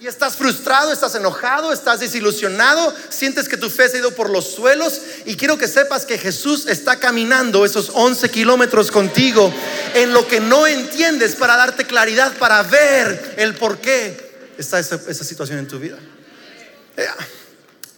Y 0.00 0.06
estás 0.06 0.34
frustrado, 0.34 0.94
estás 0.94 1.14
enojado, 1.14 1.74
estás 1.74 2.00
desilusionado, 2.00 2.94
sientes 3.10 3.50
que 3.50 3.58
tu 3.58 3.68
fe 3.68 3.86
se 3.90 3.98
ha 3.98 4.00
ido 4.00 4.12
por 4.12 4.30
los 4.30 4.46
suelos. 4.46 4.98
Y 5.26 5.36
quiero 5.36 5.58
que 5.58 5.68
sepas 5.68 6.06
que 6.06 6.16
Jesús 6.16 6.66
está 6.66 6.98
caminando 6.98 7.66
esos 7.66 7.90
11 7.92 8.30
kilómetros 8.30 8.90
contigo 8.90 9.52
en 9.92 10.14
lo 10.14 10.26
que 10.26 10.40
no 10.40 10.66
entiendes 10.66 11.36
para 11.36 11.54
darte 11.54 11.84
claridad, 11.84 12.32
para 12.38 12.62
ver 12.62 13.34
el 13.36 13.54
por 13.56 13.76
qué 13.76 14.54
está 14.56 14.78
esa, 14.78 14.96
situación 15.22 15.58
en 15.58 15.68
tu 15.68 15.78
vida. 15.78 15.98
Eh, 16.96 17.06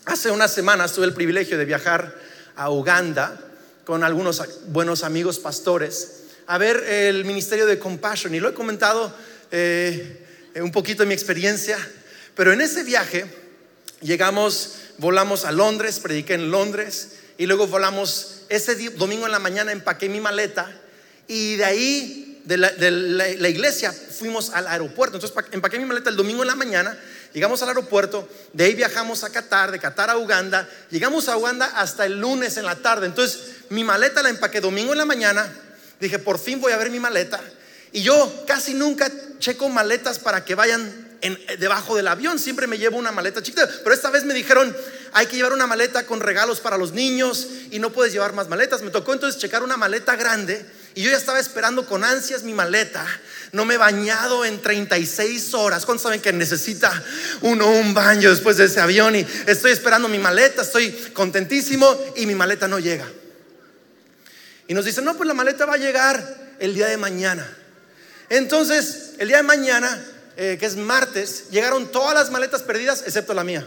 hace 0.05 0.31
unas 0.31 0.53
semanas 0.53 0.93
tuve 0.93 1.07
el 1.07 1.15
privilegio 1.15 1.59
de 1.59 1.65
viajar 1.65 2.15
a 2.57 2.71
Uganda 2.71 3.39
con 3.85 4.05
algunos 4.05 4.43
buenos 4.69 5.05
amigos 5.05 5.39
pastores 5.39 6.19
a 6.47 6.59
ver 6.59 6.77
el 6.89 7.25
ministerio 7.25 7.67
de 7.67 7.79
Compassion. 7.79 8.35
Y 8.35 8.41
lo 8.41 8.49
he 8.49 8.55
comentado. 8.55 9.15
Eh, 9.51 10.19
un 10.61 10.73
poquito 10.73 11.03
de 11.03 11.07
mi 11.07 11.15
experiencia, 11.15 11.79
pero 12.35 12.53
en 12.53 12.61
ese 12.61 12.83
viaje 12.83 13.25
llegamos, 14.01 14.75
volamos 14.99 15.45
a 15.45 15.53
Londres, 15.53 15.99
prediqué 16.01 16.35
en 16.35 16.51
Londres 16.51 17.13
y 17.39 17.47
luego 17.47 17.67
volamos 17.67 18.43
ese 18.49 18.75
domingo 18.91 19.27
en 19.27 19.33
la 19.33 19.39
mañana, 19.39 19.73
empaqué 19.73 20.09
mi 20.09 20.21
maleta 20.21 20.71
y 21.27 21.57
de 21.57 21.65
ahí, 21.65 22.43
de 22.45 22.59
la, 22.59 23.49
iglesia, 23.49 23.93
fuimos 23.93 24.51
al 24.51 24.67
aeropuerto. 24.67 25.17
Entonces 25.17 25.37
empaqué 25.53 25.79
mi 25.79 25.87
maleta 25.87 26.11
el 26.11 26.17
domingo 26.17 26.43
en 26.43 26.49
la 26.49 26.57
mañana, 26.57 26.99
llegamos 27.33 27.63
al 27.63 27.69
aeropuerto, 27.69 28.29
de 28.53 28.65
ahí 28.65 28.75
viajamos 28.75 29.25
a 29.25 29.31
Qatar, 29.31 29.71
de 29.71 29.79
Qatar 29.79 30.11
a 30.11 30.17
Uganda, 30.17 30.69
llegamos 30.91 31.29
a 31.29 31.37
Uganda 31.37 31.67
hasta 31.77 32.07
el 32.07 32.21
lunes 32.21 32.57
en 32.57 32.65
la 32.65 32.77
tarde. 32.77 33.07
Entonces 33.07 33.41
mi 33.71 33.85
maleta 33.85 34.23
la 34.23 34.29
empaqué 34.29 34.61
domingo 34.61 34.93
en 34.93 34.99
la 34.99 35.05
mañana, 35.05 35.53
dije, 36.01 36.19
por 36.19 36.39
fin 36.39 36.61
voy 36.61 36.73
a 36.73 36.77
ver 36.77 36.91
mi 36.91 37.01
maleta. 37.01 37.41
Y 37.93 38.03
yo 38.03 38.45
casi 38.47 38.75
nunca 38.75 39.11
checo 39.39 39.69
maletas 39.69 40.19
para 40.19 40.45
que 40.45 40.55
vayan 40.55 41.19
debajo 41.59 41.95
del 41.97 42.09
avión. 42.09 42.39
Siempre 42.39 42.67
me 42.67 42.79
llevo 42.79 42.99
una 42.99 43.13
maleta 43.13 43.43
chiquita. 43.43 43.69
Pero 43.83 43.95
esta 43.95 44.11
vez 44.11 44.25
me 44.25 44.35
dijeron, 44.35 44.75
hay 45.13 45.27
que 45.27 45.37
llevar 45.37 45.53
una 45.53 45.67
maleta 45.67 46.05
con 46.07 46.21
regalos 46.21 46.61
para 46.61 46.79
los 46.79 46.93
niños 46.93 47.49
y 47.71 47.79
no 47.79 47.93
puedes 47.93 48.13
llevar 48.13 48.33
más 48.33 48.49
maletas. 48.49 48.83
Me 48.83 48.91
tocó 48.91 49.13
entonces 49.13 49.41
checar 49.41 49.63
una 49.63 49.77
maleta 49.77 50.17
grande 50.17 50.65
y 50.95 51.03
yo 51.03 51.11
ya 51.11 51.17
estaba 51.17 51.41
esperando 51.41 51.87
con 51.87 52.05
ansias 52.05 52.43
mi 52.43 52.53
maleta. 52.53 53.07
No 53.53 53.65
me 53.65 53.75
he 53.75 53.79
bañado 53.79 54.45
en 54.45 54.61
36 54.61 55.55
horas. 55.55 55.87
¿Cuántos 55.87 56.03
saben 56.03 56.21
que 56.21 56.33
necesita 56.33 56.91
uno 57.43 57.71
un 57.71 57.95
baño 57.95 58.31
después 58.31 58.57
de 58.59 58.67
ese 58.67 58.81
avión? 58.81 59.17
Y 59.17 59.27
estoy 59.47 59.73
esperando 59.73 60.09
mi 60.09 60.19
maleta, 60.19 60.63
estoy 60.63 60.91
contentísimo 61.13 61.99
y 62.17 62.27
mi 62.27 62.35
maleta 62.35 62.69
no 62.69 62.79
llega. 62.79 63.07
Y 64.69 64.75
nos 64.75 64.85
dicen, 64.85 65.05
no, 65.05 65.17
pues 65.17 65.27
la 65.27 65.35
maleta 65.35 65.67
va 65.67 65.75
a 65.75 65.79
llegar 65.79 66.55
el 66.59 66.75
día 66.75 66.87
de 66.87 66.97
mañana. 66.97 67.47
Entonces, 68.29 69.13
el 69.19 69.29
día 69.29 69.39
de 69.39 69.43
mañana, 69.43 70.03
eh, 70.37 70.57
que 70.59 70.67
es 70.67 70.77
martes, 70.77 71.51
llegaron 71.51 71.91
todas 71.91 72.15
las 72.15 72.31
maletas 72.31 72.63
perdidas, 72.63 73.03
excepto 73.07 73.35
la 73.35 73.45
mía. 73.45 73.67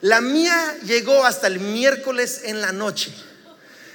La 0.00 0.20
mía 0.20 0.76
llegó 0.84 1.24
hasta 1.24 1.46
el 1.46 1.60
miércoles 1.60 2.42
en 2.44 2.60
la 2.60 2.72
noche. 2.72 3.12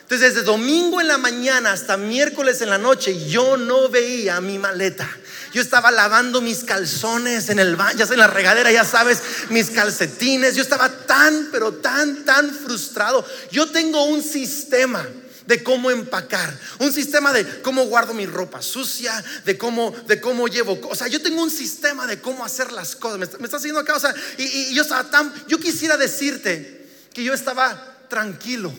Entonces, 0.07 0.35
desde 0.35 0.45
domingo 0.45 1.01
en 1.01 1.09
la 1.09 1.17
mañana 1.17 1.73
hasta 1.73 1.97
miércoles 1.97 2.61
en 2.61 2.69
la 2.69 2.77
noche, 2.77 3.27
yo 3.27 3.57
no 3.57 3.89
veía 3.89 4.39
mi 4.39 4.57
maleta. 4.57 5.05
Yo 5.51 5.61
estaba 5.61 5.91
lavando 5.91 6.39
mis 6.39 6.63
calzones 6.63 7.49
en 7.49 7.59
el 7.59 7.75
baño, 7.75 8.05
en 8.09 8.17
la 8.17 8.27
regadera, 8.27 8.71
ya 8.71 8.85
sabes, 8.85 9.21
mis 9.49 9.69
calcetines. 9.69 10.55
Yo 10.55 10.61
estaba 10.61 10.87
tan, 10.89 11.49
pero 11.51 11.73
tan, 11.73 12.23
tan 12.23 12.49
frustrado. 12.55 13.25
Yo 13.51 13.69
tengo 13.69 14.05
un 14.05 14.23
sistema 14.23 15.05
de 15.45 15.61
cómo 15.61 15.91
empacar, 15.91 16.57
un 16.79 16.93
sistema 16.93 17.33
de 17.33 17.61
cómo 17.61 17.83
guardo 17.87 18.13
mi 18.13 18.25
ropa 18.25 18.61
sucia, 18.61 19.21
de 19.43 19.57
cómo, 19.57 19.93
de 20.07 20.21
cómo 20.21 20.47
llevo, 20.47 20.79
o 20.89 20.95
sea, 20.95 21.07
yo 21.07 21.21
tengo 21.21 21.43
un 21.43 21.51
sistema 21.51 22.07
de 22.07 22.21
cómo 22.21 22.45
hacer 22.45 22.71
las 22.71 22.95
cosas. 22.95 23.19
Me, 23.19 23.25
está 23.25 23.57
haciendo 23.57 23.81
acá, 23.81 23.95
o 23.95 23.99
sea, 23.99 24.15
y 24.37 24.73
yo 24.73 24.83
estaba 24.83 25.09
tan, 25.09 25.33
yo 25.49 25.59
quisiera 25.59 25.97
decirte 25.97 26.87
que 27.13 27.25
yo 27.25 27.33
estaba 27.33 27.97
tranquilo 28.09 28.73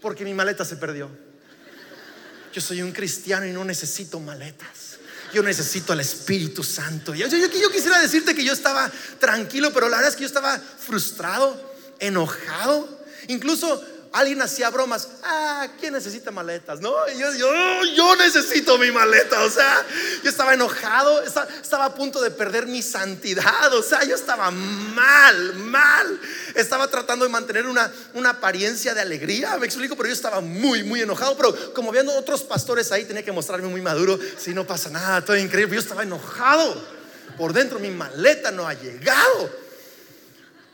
porque 0.00 0.24
mi 0.24 0.34
maleta 0.34 0.64
se 0.64 0.76
perdió. 0.76 1.10
Yo 2.52 2.60
soy 2.60 2.82
un 2.82 2.92
cristiano 2.92 3.46
y 3.46 3.52
no 3.52 3.64
necesito 3.64 4.18
maletas. 4.18 4.98
Yo 5.32 5.42
necesito 5.42 5.92
al 5.92 6.00
Espíritu 6.00 6.64
Santo. 6.64 7.14
Yo, 7.14 7.28
yo, 7.28 7.38
yo, 7.38 7.70
quisiera 7.70 8.00
decirte 8.00 8.34
que 8.34 8.44
yo 8.44 8.52
estaba 8.52 8.90
tranquilo, 9.20 9.72
pero 9.72 9.88
la 9.88 9.98
verdad 9.98 10.10
es 10.10 10.16
que 10.16 10.22
yo 10.22 10.26
estaba 10.26 10.58
frustrado, 10.58 11.74
enojado. 12.00 13.04
Incluso 13.28 13.84
alguien 14.12 14.42
hacía 14.42 14.70
bromas, 14.70 15.08
ah, 15.22 15.68
¿quién 15.78 15.92
necesita 15.92 16.30
maletas? 16.30 16.80
No, 16.80 16.92
yo, 17.10 17.32
yo, 17.34 17.84
yo 17.94 18.16
necesito 18.16 18.76
mi 18.76 18.90
maleta, 18.90 19.42
o 19.44 19.50
sea, 19.50 19.84
yo 20.22 20.30
estaba 20.30 20.54
enojado, 20.54 21.22
estaba, 21.22 21.84
a 21.84 21.94
punto 21.94 22.20
de 22.20 22.30
perder 22.30 22.66
mi 22.66 22.82
santidad, 22.82 23.72
o 23.72 23.82
sea, 23.82 24.02
yo 24.04 24.16
estaba 24.16 24.50
mal, 24.50 25.54
mal, 25.54 26.20
estaba 26.54 26.88
tratando 26.88 27.24
de 27.24 27.30
mantener 27.30 27.66
una, 27.66 27.90
una 28.14 28.30
apariencia 28.30 28.94
de 28.94 29.00
alegría, 29.00 29.56
me 29.58 29.66
explico, 29.66 29.96
pero 29.96 30.08
yo 30.08 30.14
estaba 30.14 30.40
muy, 30.40 30.82
muy 30.82 31.00
enojado, 31.00 31.36
pero 31.36 31.72
como 31.72 31.92
viendo 31.92 32.12
otros 32.12 32.42
pastores 32.42 32.90
ahí, 32.90 33.04
tenía 33.04 33.24
que 33.24 33.32
mostrarme 33.32 33.68
muy 33.68 33.80
maduro, 33.80 34.18
si 34.38 34.52
no 34.52 34.66
pasa 34.66 34.90
nada, 34.90 35.24
todo 35.24 35.36
increíble, 35.36 35.76
yo 35.76 35.80
estaba 35.80 36.02
enojado, 36.02 37.00
por 37.38 37.52
dentro 37.52 37.78
mi 37.78 37.90
maleta 37.90 38.50
no 38.50 38.66
ha 38.66 38.74
llegado. 38.74 39.70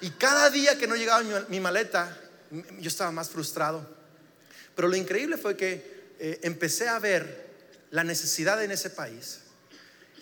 Y 0.00 0.10
cada 0.10 0.50
día 0.50 0.76
que 0.76 0.86
no 0.86 0.94
llegaba 0.94 1.22
mi 1.48 1.58
maleta, 1.58 2.14
yo 2.50 2.88
estaba 2.88 3.10
más 3.10 3.30
frustrado. 3.30 3.86
Pero 4.74 4.88
lo 4.88 4.96
increíble 4.96 5.36
fue 5.36 5.56
que 5.56 6.14
eh, 6.18 6.40
empecé 6.42 6.88
a 6.88 6.98
ver 6.98 7.46
la 7.90 8.04
necesidad 8.04 8.62
en 8.62 8.70
ese 8.70 8.90
país 8.90 9.40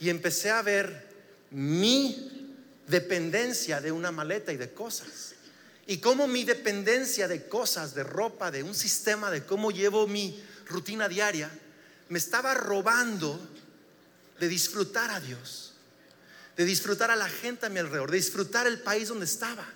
y 0.01 0.11
empecé 0.11 0.51
a 0.51 0.63
ver 0.63 1.09
mi 1.51 2.57
dependencia 2.87 3.81
de 3.81 3.93
una 3.93 4.13
maleta 4.13 4.53
y 4.53 4.57
de 4.57 4.73
cosas. 4.73 5.35
Y 5.87 5.99
cómo 5.99 6.27
mi 6.27 6.45
dependencia 6.45 7.29
de 7.29 7.47
cosas, 7.47 7.95
de 7.95 8.05
ropa, 8.05 8.51
de 8.51 8.63
un 8.63 8.75
sistema, 8.75 9.31
de 9.31 9.45
cómo 9.45 9.71
llevo 9.71 10.07
mi 10.07 10.43
rutina 10.67 11.09
diaria, 11.09 11.51
me 12.09 12.19
estaba 12.19 12.55
robando 12.55 13.41
de 14.41 14.49
disfrutar 14.49 15.11
a 15.11 15.21
Dios, 15.21 15.75
de 16.57 16.65
disfrutar 16.65 17.11
a 17.11 17.17
la 17.17 17.29
gente 17.29 17.67
a 17.67 17.69
mi 17.69 17.79
alrededor, 17.79 18.11
de 18.11 18.17
disfrutar 18.17 18.67
el 18.67 18.81
país 18.81 19.09
donde 19.09 19.27
estaba. 19.27 19.67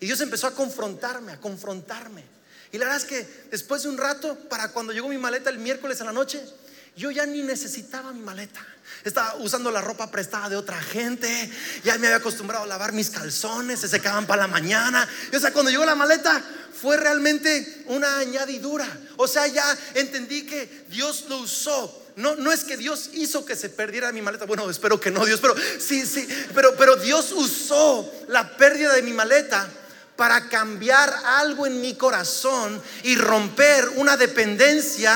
Y 0.00 0.06
Dios 0.06 0.20
empezó 0.20 0.46
a 0.46 0.54
confrontarme, 0.54 1.32
a 1.32 1.40
confrontarme. 1.40 2.24
Y 2.72 2.78
la 2.78 2.84
verdad 2.84 3.02
es 3.02 3.08
que 3.08 3.26
después 3.50 3.82
de 3.82 3.88
un 3.88 3.98
rato, 3.98 4.36
para 4.48 4.68
cuando 4.72 4.92
llegó 4.92 5.08
mi 5.08 5.18
maleta 5.18 5.50
el 5.50 5.58
miércoles 5.58 6.00
a 6.00 6.04
la 6.04 6.12
noche, 6.12 6.42
yo 6.96 7.10
ya 7.10 7.26
ni 7.26 7.42
necesitaba 7.42 8.12
mi 8.12 8.20
maleta. 8.20 8.64
Estaba 9.04 9.36
usando 9.36 9.70
la 9.70 9.80
ropa 9.80 10.10
prestada 10.10 10.48
de 10.48 10.56
otra 10.56 10.80
gente. 10.80 11.50
Ya 11.84 11.96
me 11.98 12.08
había 12.08 12.18
acostumbrado 12.18 12.64
a 12.64 12.66
lavar 12.66 12.92
mis 12.92 13.10
calzones, 13.10 13.80
se 13.80 13.88
secaban 13.88 14.26
para 14.26 14.42
la 14.42 14.48
mañana. 14.48 15.08
Y, 15.32 15.36
o 15.36 15.40
sea, 15.40 15.52
cuando 15.52 15.70
llegó 15.70 15.84
la 15.84 15.94
maleta 15.94 16.42
fue 16.80 16.96
realmente 16.96 17.84
una 17.86 18.18
añadidura. 18.18 18.86
O 19.16 19.26
sea, 19.26 19.46
ya 19.46 19.64
entendí 19.94 20.44
que 20.44 20.84
Dios 20.88 21.26
lo 21.28 21.38
usó 21.38 22.04
no, 22.18 22.34
no 22.34 22.50
es 22.50 22.64
que 22.64 22.76
Dios 22.76 23.10
hizo 23.12 23.44
que 23.44 23.54
se 23.54 23.68
perdiera 23.68 24.10
mi 24.10 24.20
maleta. 24.20 24.44
Bueno, 24.44 24.68
espero 24.68 24.98
que 24.98 25.08
no, 25.08 25.24
Dios, 25.24 25.38
pero 25.40 25.54
sí, 25.78 26.04
sí, 26.04 26.26
pero, 26.52 26.74
pero 26.76 26.96
Dios 26.96 27.30
usó 27.30 28.12
la 28.26 28.56
pérdida 28.56 28.92
de 28.92 29.02
mi 29.02 29.12
maleta 29.12 29.68
para 30.18 30.48
cambiar 30.48 31.14
algo 31.24 31.64
en 31.64 31.80
mi 31.80 31.94
corazón 31.94 32.82
y 33.04 33.14
romper 33.14 33.88
una 33.94 34.16
dependencia 34.16 35.14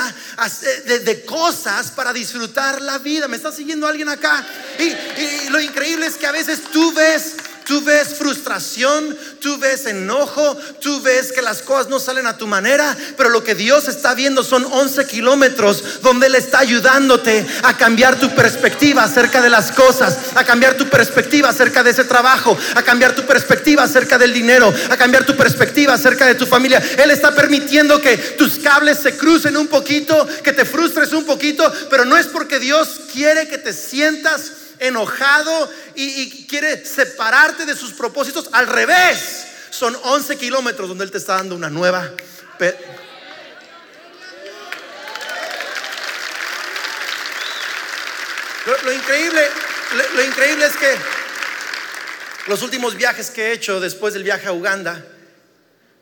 de, 0.87 1.25
cosas 1.25 1.90
para 1.90 2.12
disfrutar 2.12 2.80
la 2.80 2.99
vida. 2.99 3.26
¿Me 3.26 3.37
está 3.37 3.50
siguiendo 3.50 3.88
alguien 3.88 4.09
acá? 4.09 4.47
y 4.78 5.49
lo 5.49 5.61
increíble 5.61 6.06
es 6.06 6.14
que 6.14 6.28
a 6.28 6.30
veces 6.30 6.62
tú 6.71 6.92
ves 6.92 7.35
Tú 7.64 7.83
ves 7.83 8.14
frustración, 8.19 9.16
tú 9.40 9.59
ves 9.59 9.87
enojo, 9.87 10.57
tú 10.81 11.00
ves 11.02 11.33
que 11.33 11.42
las 11.42 11.62
cosas 11.62 11.88
no 11.88 12.00
salen 12.00 12.26
a 12.26 12.37
tu 12.37 12.47
manera, 12.47 12.97
pero 13.16 13.28
lo 13.28 13.45
que 13.45 13.54
Dios 13.54 13.88
está 13.88 14.14
viendo 14.14 14.42
son 14.42 14.64
11 14.64 15.07
kilómetros 15.07 16.02
donde 16.02 16.26
Él 16.26 16.35
está 16.35 16.59
ayudándote 16.61 17.47
a 17.62 17.76
cambiar 17.76 18.19
tu 18.19 18.35
perspectiva 18.35 19.04
acerca 19.04 19.40
de 19.40 19.50
las 19.50 19.71
cosas, 19.73 20.16
a 20.35 20.45
cambiar 20.45 20.75
tu 20.75 20.88
perspectiva 20.88 21.50
acerca 21.50 21.83
de 21.83 21.90
ese 21.90 22.04
trabajo, 22.04 22.57
a 22.75 22.83
cambiar 22.83 23.14
tu 23.14 23.25
perspectiva 23.25 23.85
acerca 23.85 24.19
del 24.19 24.33
dinero, 24.33 24.73
a 24.90 24.97
cambiar 24.97 25.25
tu 25.25 25.37
perspectiva 25.37 25.95
acerca 25.95 26.26
de 26.26 26.35
tu 26.35 26.47
familia. 26.47 26.83
Él 26.99 27.11
está 27.11 27.35
permitiendo 27.35 28.00
que 28.00 28.16
tus 28.16 28.59
cables 28.59 28.99
se 28.99 29.16
crucen 29.16 29.57
un 29.57 29.69
poquito, 29.69 30.26
que 30.42 30.52
te 30.52 30.64
frustres 30.64 31.12
un 31.12 31.25
poquito, 31.25 31.71
pero 31.90 32.04
no 32.04 32.16
es 32.16 32.26
porque 32.26 32.59
Dios 32.59 33.00
quiere 33.12 33.49
que 33.49 33.59
te 33.59 33.73
sientas 33.73 34.52
enojado 34.83 35.73
y, 35.95 36.47
quiere 36.47 36.85
separarte 36.85 37.65
de 37.65 37.77
sus 37.77 37.93
propósitos. 37.93 38.49
Al 38.53 38.67
revés, 38.67 39.47
son 39.71 39.97
11 40.03 40.37
kilómetros 40.37 40.89
donde 40.89 41.05
Él 41.05 41.11
te 41.11 41.19
está 41.19 41.35
dando 41.35 41.55
una 41.55 41.71
nueva... 41.71 42.11
Lo, 48.85 48.93
increíble, 48.93 49.49
lo 50.15 50.25
increíble 50.25 50.67
es 50.67 50.77
que 50.77 50.97
los 52.47 52.62
últimos 52.62 52.97
viajes 52.97 53.31
que 53.31 53.49
he 53.49 53.53
hecho 53.53 53.81
después 53.81 54.15
del 54.15 54.23
viaje 54.23 54.47
a 54.47 54.53
Uganda, 54.53 55.05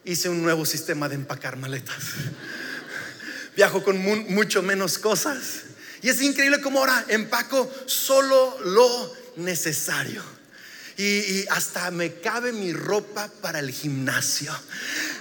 hice 0.04 0.28
un 0.28 0.42
nuevo 0.42 0.64
sistema 0.66 1.08
de 1.08 1.14
empacar 1.14 1.56
maletas. 1.56 1.96
Viajo 3.56 3.82
con 3.82 3.98
mucho 3.98 4.62
menos 4.62 4.98
cosas. 4.98 5.64
Y 6.02 6.08
es 6.08 6.20
increíble 6.22 6.60
cómo 6.60 6.80
ahora 6.80 7.04
empaco 7.08 7.70
solo 7.86 8.58
lo 8.64 9.14
necesario. 9.36 10.22
Y, 10.96 11.46
hasta 11.48 11.90
me 11.90 12.14
cabe 12.20 12.52
mi 12.52 12.74
ropa 12.74 13.30
para 13.40 13.58
el 13.58 13.70
gimnasio. 13.70 14.52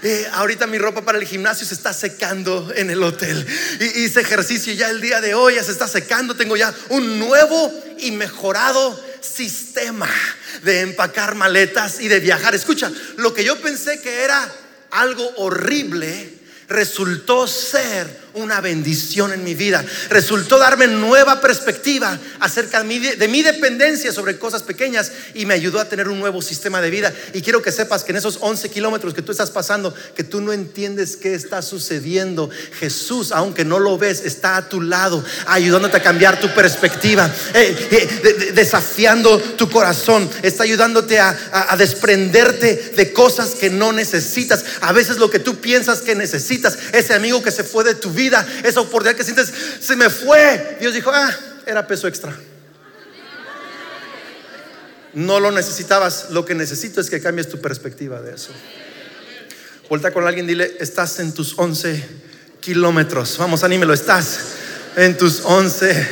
Eh, 0.03 0.27
ahorita 0.33 0.67
mi 0.67 0.77
ropa 0.77 1.05
para 1.05 1.17
el 1.17 1.25
gimnasio 1.25 1.65
se 1.65 1.74
está 1.74 1.93
secando 1.93 2.69
en 2.75 2.89
el 2.89 3.01
hotel. 3.01 3.48
Y 3.79 4.01
hice 4.01 4.19
ejercicio 4.19 4.74
ya 4.74 4.89
el 4.89 5.00
día 5.00 5.21
de 5.21 5.33
hoy, 5.33 5.55
ya 5.55 5.63
se 5.63 5.71
está 5.71 5.88
secando. 5.88 6.36
Tengo 6.36 6.57
ya 6.57 6.74
un 6.89 7.17
nuevo 7.17 7.74
y 7.98 8.12
mejorado 8.12 9.00
sistema 9.21 10.09
de 10.63 10.81
empacar 10.81 11.36
maletas 11.36 12.01
y 12.01 12.09
de 12.09 12.19
viajar. 12.19 12.55
Escucha, 12.55 12.91
lo 13.15 13.33
que 13.33 13.45
yo 13.45 13.59
pensé 13.62 14.01
que 14.01 14.24
era 14.24 14.53
algo 14.91 15.29
horrible 15.38 16.39
resultó 16.67 17.48
ser 17.48 18.28
una 18.41 18.62
bendición 18.62 19.34
en 19.34 19.43
mi 19.43 19.55
vida. 19.55 19.84
Resultó 20.10 20.58
darme 20.58 20.88
nueva 20.88 21.41
perspectiva 21.41 22.19
acerca 22.39 22.84
de 22.84 23.27
mi, 23.27 23.41
dependencia 23.41 24.12
sobre 24.12 24.38
cosas 24.38 24.63
pequeñas 24.63 25.12
y 25.34 25.46
me 25.46 25.53
ayudó 25.53 25.79
a 25.79 25.89
tener 25.89 26.08
un 26.08 26.19
nuevo 26.19 26.41
sistema 26.41 26.81
de 26.81 26.89
vida. 26.89 27.13
Y 27.34 27.41
quiero 27.41 27.62
que 27.62 27.72
sepas 27.72 28.03
que 28.03 28.12
en 28.12 28.17
esos 28.17 28.38
11 28.41 28.69
kilómetros 28.69 29.13
que 29.13 29.22
tú 29.22 29.31
estás 29.31 29.51
pasando, 29.51 29.93
que 30.15 30.24
tú 30.24 30.41
no 30.41 30.53
entiendes 30.53 31.15
qué 31.15 31.34
está 31.34 31.62
sucediendo, 31.62 32.50
Jesús, 32.79 33.31
aunque 33.31 33.65
no 33.65 33.79
lo 33.79 33.98
ves, 33.98 34.22
está 34.25 34.58
a 34.58 34.69
tu 34.69 34.81
lado, 34.81 35.24
ayudándote 35.48 35.98
a 35.98 36.03
cambiar 36.03 36.39
tu 36.39 36.53
perspectiva, 36.53 37.31
eh, 37.53 37.88
eh, 37.91 38.51
desafiando 38.53 39.38
tu 39.39 39.69
corazón, 39.69 40.29
está 40.43 40.63
ayudándote 40.63 41.19
a, 41.19 41.38
a 41.51 41.77
desprenderte 41.77 42.93
de 42.96 43.13
cosas 43.13 43.51
que 43.51 43.69
no 43.69 43.91
necesitas. 43.91 44.63
A 44.81 44.93
veces 44.93 45.17
lo 45.17 45.29
que 45.29 45.39
tú 45.39 45.60
piensas 45.60 46.01
que 46.01 46.15
necesitas, 46.15 46.77
ese 46.93 47.13
amigo 47.13 47.41
que 47.41 47.51
se 47.51 47.63
fue 47.63 47.84
de 47.84 47.96
tu 47.96 48.12
vida, 48.12 48.28
esa 48.63 48.81
oportunidad 48.81 49.15
que 49.15 49.24
sientes, 49.24 49.51
se 49.79 49.95
me 49.95 50.09
fue. 50.09 50.77
Dios 50.79 50.93
dijo, 50.93 51.12
ah, 51.13 51.36
era 51.65 51.86
peso 51.88 52.07
extra. 52.07 52.36
No 55.13 55.39
lo 55.39 55.51
necesitabas, 55.51 56.29
lo 56.29 56.45
que 56.45 56.53
necesito 56.55 57.01
es 57.01 57.09
que 57.09 57.21
cambies 57.21 57.50
tu 57.50 57.59
perspectiva 57.59 58.21
de 58.21 58.36
eso. 58.36 58.51
Vuelta 59.89 60.12
con 60.12 60.27
alguien, 60.27 60.45
dile, 60.45 60.77
estás 60.79 61.19
en 61.19 61.33
tus 61.33 61.57
11 61.57 62.03
kilómetros. 62.62 63.38
Vamos, 63.39 63.63
anímelo, 63.63 63.93
estás 63.93 64.39
en 64.95 65.17
tus 65.17 65.41
11 65.43 66.07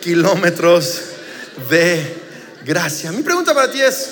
kilómetros 0.00 1.00
de 1.68 2.16
gracia. 2.64 3.10
Mi 3.10 3.22
pregunta 3.22 3.54
para 3.54 3.70
ti 3.70 3.80
es, 3.80 4.10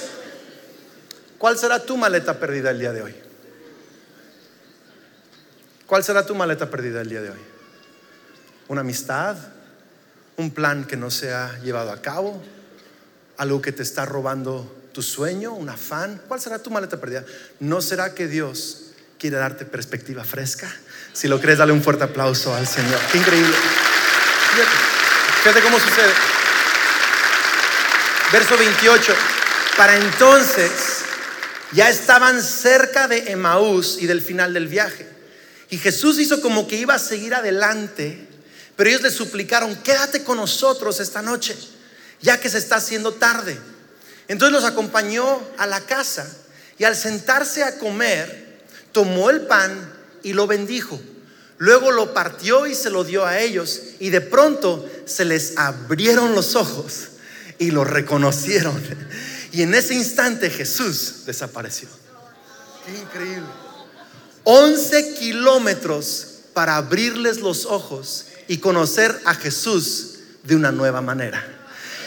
¿cuál 1.38 1.56
será 1.56 1.84
tu 1.84 1.96
maleta 1.96 2.38
perdida 2.40 2.70
el 2.70 2.80
día 2.80 2.92
de 2.92 3.02
hoy? 3.02 3.25
¿Cuál 5.86 6.02
será 6.02 6.26
tu 6.26 6.34
maleta 6.34 6.68
perdida 6.68 7.00
el 7.00 7.08
día 7.08 7.22
de 7.22 7.30
hoy? 7.30 7.40
¿Una 8.68 8.80
amistad? 8.80 9.36
¿Un 10.36 10.50
plan 10.50 10.84
que 10.84 10.96
no 10.96 11.10
se 11.10 11.32
ha 11.32 11.58
llevado 11.60 11.92
a 11.92 12.02
cabo? 12.02 12.42
¿Algo 13.36 13.62
que 13.62 13.70
te 13.70 13.84
está 13.84 14.04
robando 14.04 14.88
tu 14.92 15.02
sueño? 15.02 15.52
¿Un 15.52 15.68
afán? 15.68 16.20
¿Cuál 16.26 16.40
será 16.40 16.58
tu 16.58 16.70
maleta 16.70 16.96
perdida? 16.96 17.24
¿No 17.60 17.80
será 17.80 18.14
que 18.14 18.26
Dios 18.26 18.92
quiere 19.18 19.36
darte 19.36 19.64
perspectiva 19.64 20.24
fresca? 20.24 20.68
Si 21.12 21.28
lo 21.28 21.40
crees, 21.40 21.58
dale 21.58 21.72
un 21.72 21.82
fuerte 21.82 22.02
aplauso 22.02 22.52
al 22.52 22.66
Señor. 22.66 22.98
Qué 23.12 23.18
increíble. 23.18 23.54
Fíjate, 25.42 25.62
cómo 25.62 25.78
sucede. 25.78 26.12
Verso 28.32 28.58
28. 28.58 29.14
Para 29.76 29.96
entonces 29.96 31.04
ya 31.72 31.88
estaban 31.88 32.42
cerca 32.42 33.06
de 33.06 33.30
Emaús 33.30 33.98
y 34.00 34.06
del 34.06 34.20
final 34.20 34.52
del 34.52 34.66
viaje. 34.66 35.15
Y 35.70 35.78
Jesús 35.78 36.18
hizo 36.18 36.40
como 36.40 36.68
que 36.68 36.76
iba 36.76 36.94
a 36.94 36.98
seguir 36.98 37.34
adelante, 37.34 38.28
pero 38.76 38.90
ellos 38.90 39.02
le 39.02 39.10
suplicaron, 39.10 39.74
quédate 39.76 40.22
con 40.22 40.36
nosotros 40.36 41.00
esta 41.00 41.22
noche, 41.22 41.56
ya 42.20 42.38
que 42.40 42.48
se 42.48 42.58
está 42.58 42.76
haciendo 42.76 43.14
tarde. 43.14 43.58
Entonces 44.28 44.52
los 44.52 44.64
acompañó 44.64 45.40
a 45.58 45.66
la 45.66 45.80
casa 45.80 46.26
y 46.78 46.84
al 46.84 46.96
sentarse 46.96 47.62
a 47.64 47.78
comer, 47.78 48.60
tomó 48.92 49.30
el 49.30 49.42
pan 49.42 49.92
y 50.22 50.32
lo 50.32 50.46
bendijo. 50.46 51.00
Luego 51.58 51.90
lo 51.90 52.12
partió 52.12 52.66
y 52.66 52.74
se 52.74 52.90
lo 52.90 53.02
dio 53.02 53.24
a 53.24 53.40
ellos 53.40 53.80
y 53.98 54.10
de 54.10 54.20
pronto 54.20 54.88
se 55.06 55.24
les 55.24 55.56
abrieron 55.56 56.34
los 56.34 56.54
ojos 56.54 57.08
y 57.58 57.70
lo 57.70 57.84
reconocieron. 57.84 58.80
Y 59.52 59.62
en 59.62 59.74
ese 59.74 59.94
instante 59.94 60.50
Jesús 60.50 61.24
desapareció. 61.24 61.88
Qué 62.84 62.98
increíble. 62.98 63.65
11 64.48 65.14
kilómetros 65.14 66.28
para 66.52 66.76
abrirles 66.76 67.40
los 67.40 67.66
ojos 67.66 68.26
y 68.46 68.58
conocer 68.58 69.12
a 69.24 69.34
Jesús 69.34 70.18
de 70.44 70.54
una 70.54 70.70
nueva 70.70 71.00
manera. 71.00 71.44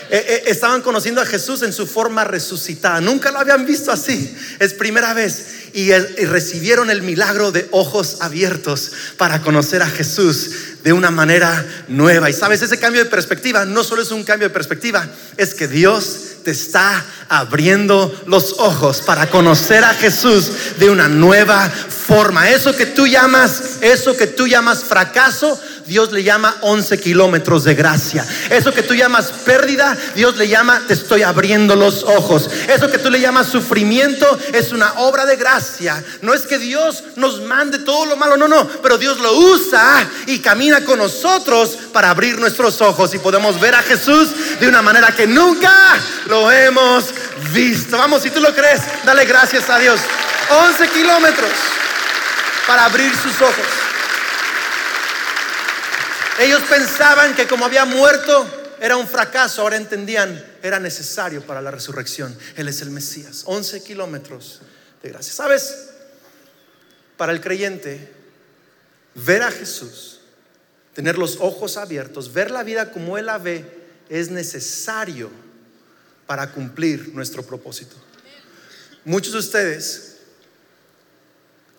Eh, 0.10 0.26
eh, 0.26 0.44
estaban 0.48 0.82
conociendo 0.82 1.20
a 1.20 1.26
Jesús 1.26 1.64
en 1.64 1.74
su 1.74 1.86
forma 1.86 2.24
resucitada. 2.24 3.02
Nunca 3.02 3.32
lo 3.32 3.40
habían 3.40 3.66
visto 3.66 3.92
así. 3.92 4.34
Es 4.58 4.74
primera 4.74 5.14
vez. 5.14 5.48
Y, 5.74 5.92
y, 5.92 6.26
recibieron 6.26 6.90
el 6.90 7.02
milagro 7.02 7.52
de 7.52 7.68
ojos 7.72 8.18
abiertos 8.22 8.92
para 9.18 9.42
conocer 9.42 9.82
a 9.82 9.90
Jesús 9.90 10.52
de 10.82 10.94
una 10.94 11.12
manera 11.12 11.64
nueva. 11.90 12.30
Y 12.30 12.34
sabes, 12.34 12.62
ese 12.62 12.80
cambio 12.80 13.04
de 13.04 13.10
perspectiva 13.10 13.66
no 13.66 13.84
solo 13.84 14.02
es 14.02 14.12
un 14.12 14.24
cambio 14.24 14.48
de 14.48 14.54
perspectiva, 14.54 15.08
es 15.36 15.54
que 15.54 15.68
Dios 15.68 16.29
te 16.44 16.52
está 16.52 17.06
abriendo 17.28 18.14
los 18.26 18.56
ojos 18.60 19.02
para 19.02 19.30
conocer 19.30 19.84
a 19.84 19.94
Jesús 19.94 20.52
de 20.78 20.90
una 20.90 21.08
nueva 21.08 21.70
forma. 21.70 22.50
Eso 22.50 22.76
que 22.76 22.86
tú 22.86 23.08
llamas, 23.08 23.78
eso 23.82 24.18
que 24.18 24.28
tú 24.28 24.48
llamas 24.48 24.84
fracaso, 24.84 25.60
Dios 25.86 26.12
le 26.12 26.24
llama 26.24 26.56
11 26.62 27.00
kilómetros 27.00 27.64
de 27.64 27.76
gracia. 27.76 28.26
Eso 28.50 28.74
que 28.74 28.84
tú 28.84 28.94
llamas 28.94 29.32
pérdida, 29.46 29.98
Dios 30.16 30.38
le 30.38 30.48
llama 30.48 30.84
te 30.88 30.94
estoy 30.94 31.24
abriendo 31.24 31.76
los 31.76 32.04
ojos. 32.04 32.50
Eso 32.68 32.90
que 32.90 32.98
tú 32.98 33.10
le 33.10 33.20
llamas 33.20 33.48
sufrimiento 33.48 34.26
es 34.54 34.72
una 34.72 34.94
obra 35.00 35.26
de 35.26 35.36
gracia. 35.36 36.04
No 36.22 36.34
es 36.34 36.42
que 36.44 36.60
Dios 36.60 37.04
nos 37.16 37.42
mande 37.42 37.80
todo 37.80 38.06
lo 38.06 38.16
malo, 38.16 38.38
no, 38.38 38.48
no, 38.48 38.68
pero 38.82 38.98
Dios 38.98 39.20
lo 39.20 39.34
usa 39.34 40.08
y 40.28 40.40
camina 40.40 40.84
con 40.84 41.00
nosotros 41.00 41.78
para 41.92 42.10
abrir 42.10 42.40
nuestros 42.40 42.82
ojos 42.82 43.14
y 43.14 43.20
podemos 43.20 43.60
ver 43.60 43.76
a 43.76 43.82
Jesús 43.82 44.30
de 44.60 44.68
una 44.68 44.82
manera 44.82 45.12
que 45.16 45.28
nunca 45.28 45.72
lo 46.28 46.52
hemos 46.52 47.06
visto. 47.54 47.98
Vamos, 47.98 48.22
si 48.22 48.30
tú 48.30 48.40
lo 48.40 48.54
crees, 48.54 48.82
dale 49.06 49.26
gracias 49.26 49.70
a 49.70 49.80
Dios. 49.80 50.00
11 50.50 50.88
kilómetros 50.90 51.52
para 52.68 52.86
abrir 52.86 53.12
sus 53.16 53.42
ojos. 53.42 53.89
Ellos 56.40 56.62
pensaban 56.70 57.36
que 57.36 57.48
como 57.48 57.66
había 57.66 57.84
muerto 57.84 58.78
era 58.80 58.96
un 58.96 59.08
fracaso, 59.08 59.62
ahora 59.62 59.76
entendían, 59.76 60.42
era 60.64 60.80
necesario 60.80 61.46
para 61.46 61.62
la 61.62 61.70
resurrección. 61.70 62.36
Él 62.56 62.70
es 62.70 62.82
el 62.82 62.92
Mesías. 62.92 63.44
11 63.46 63.84
kilómetros 63.84 64.62
de 65.04 65.10
gracia. 65.10 65.34
¿Sabes? 65.34 65.90
Para 67.18 67.34
el 67.34 67.42
creyente, 67.42 68.14
ver 69.16 69.44
a 69.44 69.52
Jesús, 69.52 70.22
tener 70.94 71.18
los 71.18 71.38
ojos 71.42 71.76
abiertos, 71.76 72.32
ver 72.32 72.52
la 72.52 72.64
vida 72.64 72.92
como 72.92 73.18
Él 73.18 73.26
la 73.26 73.38
ve, 73.38 73.66
es 74.08 74.32
necesario 74.32 75.30
para 76.26 76.52
cumplir 76.52 77.14
nuestro 77.14 77.44
propósito. 77.44 77.98
Muchos 79.04 79.34
de 79.34 79.40
ustedes 79.40 80.18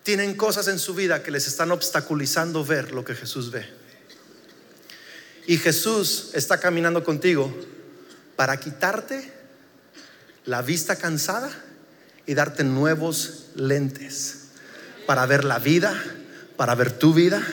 tienen 0.03 0.35
cosas 0.35 0.67
en 0.67 0.77
su 0.77 0.93
vida 0.93 1.23
que 1.23 1.31
les 1.31 1.47
están 1.47 1.71
obstaculizando 1.71 2.63
ver 2.63 2.91
lo 2.91 3.03
que 3.03 3.15
Jesús 3.15 3.49
ve. 3.49 3.80
Y 5.51 5.57
Jesús 5.57 6.29
está 6.31 6.61
caminando 6.61 7.03
contigo 7.03 7.53
para 8.37 8.57
quitarte 8.57 9.33
la 10.45 10.61
vista 10.61 10.95
cansada 10.95 11.51
y 12.25 12.35
darte 12.35 12.63
nuevos 12.63 13.47
lentes 13.55 14.43
para 15.05 15.25
ver 15.25 15.43
la 15.43 15.59
vida, 15.59 15.93
para 16.55 16.73
ver 16.75 16.93
tu 16.93 17.13
vida, 17.13 17.45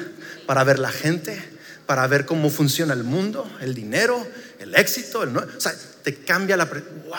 para 0.46 0.62
ver 0.62 0.78
la 0.78 0.92
gente, 0.92 1.42
para 1.86 2.06
ver 2.06 2.24
cómo 2.24 2.50
funciona 2.50 2.94
el 2.94 3.02
mundo, 3.02 3.50
el 3.60 3.74
dinero, 3.74 4.24
el 4.60 4.76
éxito, 4.76 5.24
el 5.24 5.36
o 5.36 5.60
sea, 5.60 5.74
te 6.04 6.18
cambia 6.18 6.56
la 6.56 6.66
wow. 6.66 7.16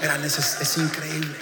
Era 0.00 0.24
es 0.24 0.78
increíble. 0.78 1.36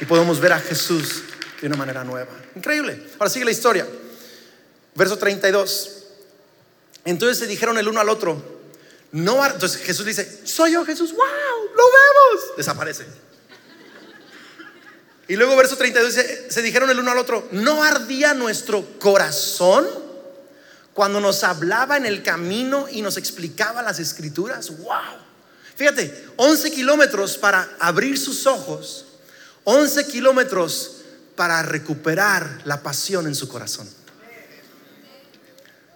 Y 0.00 0.06
podemos 0.06 0.40
ver 0.40 0.54
a 0.54 0.58
Jesús 0.58 1.22
de 1.60 1.66
una 1.66 1.76
manera 1.76 2.02
nueva. 2.02 2.32
Increíble. 2.54 3.08
Ahora 3.18 3.28
sigue 3.28 3.44
la 3.44 3.50
historia. 3.50 3.86
Verso 4.96 5.16
32. 5.18 5.90
Entonces 7.04 7.38
se 7.38 7.46
dijeron 7.46 7.78
el 7.78 7.86
uno 7.86 8.00
al 8.00 8.08
otro, 8.08 8.56
no, 9.12 9.44
entonces 9.46 9.80
Jesús 9.80 10.04
dice, 10.04 10.40
soy 10.44 10.72
yo 10.72 10.84
Jesús, 10.84 11.12
wow, 11.12 11.18
lo 11.74 11.84
vemos. 11.84 12.56
Desaparece. 12.56 13.06
Y 15.28 15.36
luego 15.36 15.56
verso 15.56 15.76
32 15.76 16.12
se, 16.12 16.50
se 16.50 16.62
dijeron 16.62 16.90
el 16.90 16.98
uno 16.98 17.12
al 17.12 17.18
otro, 17.18 17.48
¿no 17.52 17.82
ardía 17.82 18.34
nuestro 18.34 18.98
corazón 18.98 19.86
cuando 20.92 21.20
nos 21.20 21.44
hablaba 21.44 21.96
en 21.96 22.06
el 22.06 22.22
camino 22.22 22.88
y 22.90 23.02
nos 23.02 23.16
explicaba 23.16 23.82
las 23.82 23.98
escrituras? 24.00 24.76
¡Wow! 24.78 25.26
Fíjate, 25.76 26.28
11 26.36 26.70
kilómetros 26.72 27.36
para 27.36 27.68
abrir 27.78 28.18
sus 28.18 28.46
ojos, 28.46 29.06
11 29.64 30.06
kilómetros 30.06 30.96
para 31.36 31.62
recuperar 31.62 32.62
la 32.64 32.82
pasión 32.82 33.26
en 33.26 33.34
su 33.34 33.48
corazón. 33.48 33.88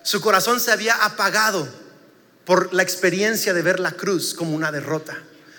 Su 0.02 0.20
corazón 0.20 0.60
se 0.60 0.72
había 0.72 0.94
apagado 1.04 1.68
por 2.44 2.72
la 2.74 2.82
experiencia 2.82 3.54
de 3.54 3.62
ver 3.62 3.80
la 3.80 3.92
cruz 3.92 4.34
como 4.34 4.56
una 4.56 4.72
derrota. 4.72 5.16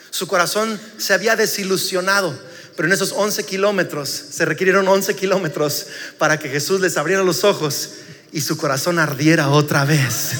Su 0.09 0.27
corazón 0.27 0.79
se 0.97 1.13
había 1.13 1.35
desilusionado, 1.35 2.37
pero 2.75 2.87
en 2.87 2.93
esos 2.93 3.13
11 3.13 3.45
kilómetros 3.45 4.09
se 4.09 4.45
requirieron 4.45 4.87
11 4.87 5.15
kilómetros 5.15 5.87
para 6.17 6.37
que 6.37 6.49
Jesús 6.49 6.81
les 6.81 6.97
abriera 6.97 7.23
los 7.23 7.43
ojos 7.43 7.91
y 8.31 8.41
su 8.41 8.57
corazón 8.57 8.99
ardiera 8.99 9.49
otra 9.49 9.85
vez 9.85 10.31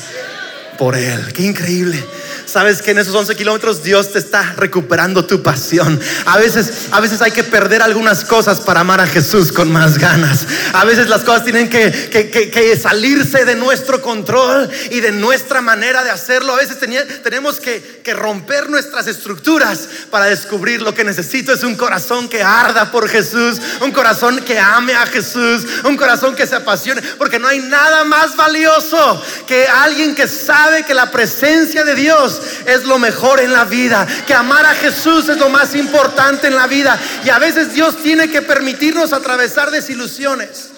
por 0.78 0.96
él. 0.96 1.32
Qué 1.34 1.44
increíble. 1.44 2.04
Sabes 2.46 2.82
que 2.82 2.92
en 2.92 3.00
esos 3.00 3.16
11 3.16 3.36
kilómetros 3.36 3.84
Dios 3.84 4.12
te 4.12 4.20
está 4.20 4.54
recuperando 4.58 5.26
tu 5.26 5.42
pasión. 5.42 6.00
A 6.26 6.38
veces, 6.38 6.88
a 6.92 7.00
veces 7.00 7.22
hay 7.22 7.32
que 7.32 7.44
perder 7.44 7.82
algunas 7.82 8.24
cosas 8.26 8.62
para 8.62 8.82
amar 8.82 9.02
a 9.02 9.08
Jesús 9.08 9.52
con 9.52 9.72
más 9.72 9.98
ganas. 9.98 10.48
A 10.74 10.86
veces 10.86 11.08
las 11.10 11.22
cosas 11.22 11.44
tienen 11.44 11.70
que, 11.70 11.92
que, 12.10 12.80
salirse 12.82 13.46
de 13.46 13.56
nuestro 13.56 14.02
control 14.02 14.70
y 14.90 15.00
de 15.02 15.12
nuestra 15.12 15.62
manera 15.62 16.04
de 16.04 16.10
hacerlo. 16.10 16.54
A 16.54 16.58
veces 16.58 16.78
tenemos 17.24 17.60
que, 17.60 18.02
romper 18.12 18.70
nuestras 18.70 19.08
estructuras 19.08 19.88
para 20.10 20.26
descubrir 20.26 20.82
lo 20.82 20.94
que 20.94 21.06
necesito 21.06 21.54
es 21.54 21.64
un 21.64 21.76
corazón 21.76 22.28
que 22.28 22.44
arda 22.44 22.92
por 22.92 23.08
Jesús, 23.08 23.60
un 23.80 23.92
corazón 23.92 24.42
que 24.42 24.60
ame 24.60 24.94
a 24.94 25.06
Jesús, 25.06 25.66
un 25.86 25.96
corazón 25.96 26.36
que 26.36 26.46
se 26.46 26.56
apasione, 26.56 27.02
porque 27.18 27.40
no 27.40 27.48
hay 27.48 27.60
nada 27.60 28.04
más 28.04 28.36
valioso 28.36 29.24
que 29.48 29.66
alguien 29.66 30.14
que 30.14 30.28
sabe 30.28 30.84
que 30.86 30.94
la 30.94 31.10
presencia 31.10 31.84
de 31.84 31.96
Dios 31.96 32.31
es 32.66 32.84
lo 32.84 33.00
mejor 33.00 33.40
en 33.40 33.52
la 33.52 33.66
vida, 33.66 34.08
que 34.28 34.34
amar 34.34 34.66
a 34.66 34.76
Jesús 34.76 35.28
es 35.30 35.38
lo 35.38 35.50
más 35.50 35.76
importante 35.76 36.48
en 36.48 36.56
la 36.56 36.68
vida. 36.68 37.00
Y 37.26 37.30
a 37.30 37.40
veces 37.40 37.74
Dios 37.74 37.98
tiene 38.02 38.30
que 38.30 38.42
permitirnos 38.42 39.14
atravesar 39.14 39.72
desilusiones 39.72 40.70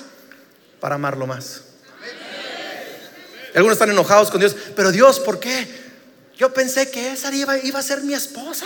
para 0.79 0.95
amarlo 0.95 1.27
más. 1.27 1.61
Algunos 3.55 3.73
están 3.75 3.91
enojados 3.91 4.31
con 4.31 4.39
Dios, 4.39 4.55
pero 4.75 4.91
Dios, 4.91 5.19
¿por 5.19 5.39
qué? 5.39 5.83
Yo 6.37 6.53
pensé 6.53 6.89
que 6.89 7.11
esa 7.11 7.33
iba, 7.33 7.57
iba 7.59 7.79
a 7.79 7.83
ser 7.83 8.01
mi 8.01 8.13
esposa. 8.13 8.65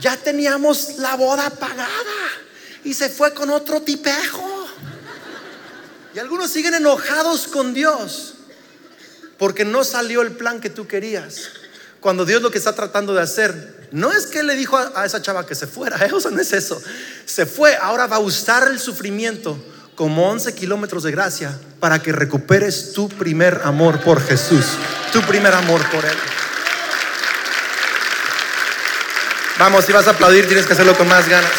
Ya 0.00 0.16
teníamos 0.16 0.98
la 0.98 1.16
boda 1.16 1.48
pagada 1.50 1.88
y 2.82 2.92
se 2.94 3.08
fue 3.08 3.32
con 3.32 3.50
otro 3.50 3.80
tipejo. 3.80 4.68
Y 6.14 6.18
algunos 6.18 6.50
siguen 6.50 6.74
enojados 6.74 7.48
con 7.48 7.72
Dios 7.74 8.34
porque 9.38 9.64
no 9.64 9.84
salió 9.84 10.22
el 10.22 10.32
plan 10.32 10.60
que 10.60 10.70
tú 10.70 10.86
querías 10.86 11.50
cuando 12.04 12.26
Dios 12.26 12.42
lo 12.42 12.50
que 12.50 12.58
está 12.58 12.74
tratando 12.74 13.14
de 13.14 13.22
hacer 13.22 13.88
no 13.90 14.12
es 14.12 14.26
que 14.26 14.42
le 14.42 14.56
dijo 14.56 14.76
a, 14.76 15.06
esa 15.06 15.22
chava 15.22 15.46
que 15.46 15.54
se 15.54 15.66
fuera, 15.66 15.96
eso 16.04 16.30
no 16.30 16.40
es 16.40 16.52
eso. 16.52 16.82
Se 17.24 17.46
fue, 17.46 17.76
ahora 17.80 18.06
va 18.06 18.16
a 18.16 18.18
usar 18.18 18.68
el 18.68 18.78
sufrimiento 18.78 19.56
como 19.94 20.28
11 20.28 20.54
kilómetros 20.54 21.04
de 21.04 21.12
gracia 21.12 21.58
para 21.80 22.02
que 22.02 22.12
recuperes 22.12 22.92
tu 22.92 23.08
primer 23.08 23.62
amor 23.64 24.00
por 24.00 24.20
Jesús, 24.20 24.66
tu 25.12 25.22
primer 25.22 25.54
amor 25.54 25.80
por 25.90 26.04
Él. 26.04 26.16
Vamos, 29.58 29.84
si 29.86 29.92
vas 29.92 30.06
a 30.06 30.10
aplaudir, 30.10 30.46
tienes 30.46 30.66
que 30.66 30.72
hacerlo 30.72 30.94
con 30.96 31.08
más 31.08 31.28
ganas. 31.28 31.50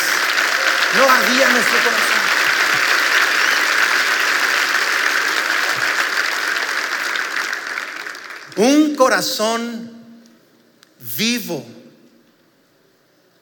No 0.95 1.09
había 1.09 1.49
nuestro 1.49 1.77
corazón. 1.79 2.15
Un 8.57 8.94
corazón 9.05 9.91
vivo 11.15 11.63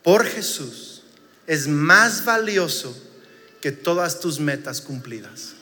por 0.03 0.25
Jesús 0.25 1.03
es 1.47 1.69
más 1.69 2.25
valioso 2.25 2.93
que 3.61 3.71
todas 3.71 4.19
tus 4.19 4.41
metas 4.41 4.81
cumplidas. 4.81 5.53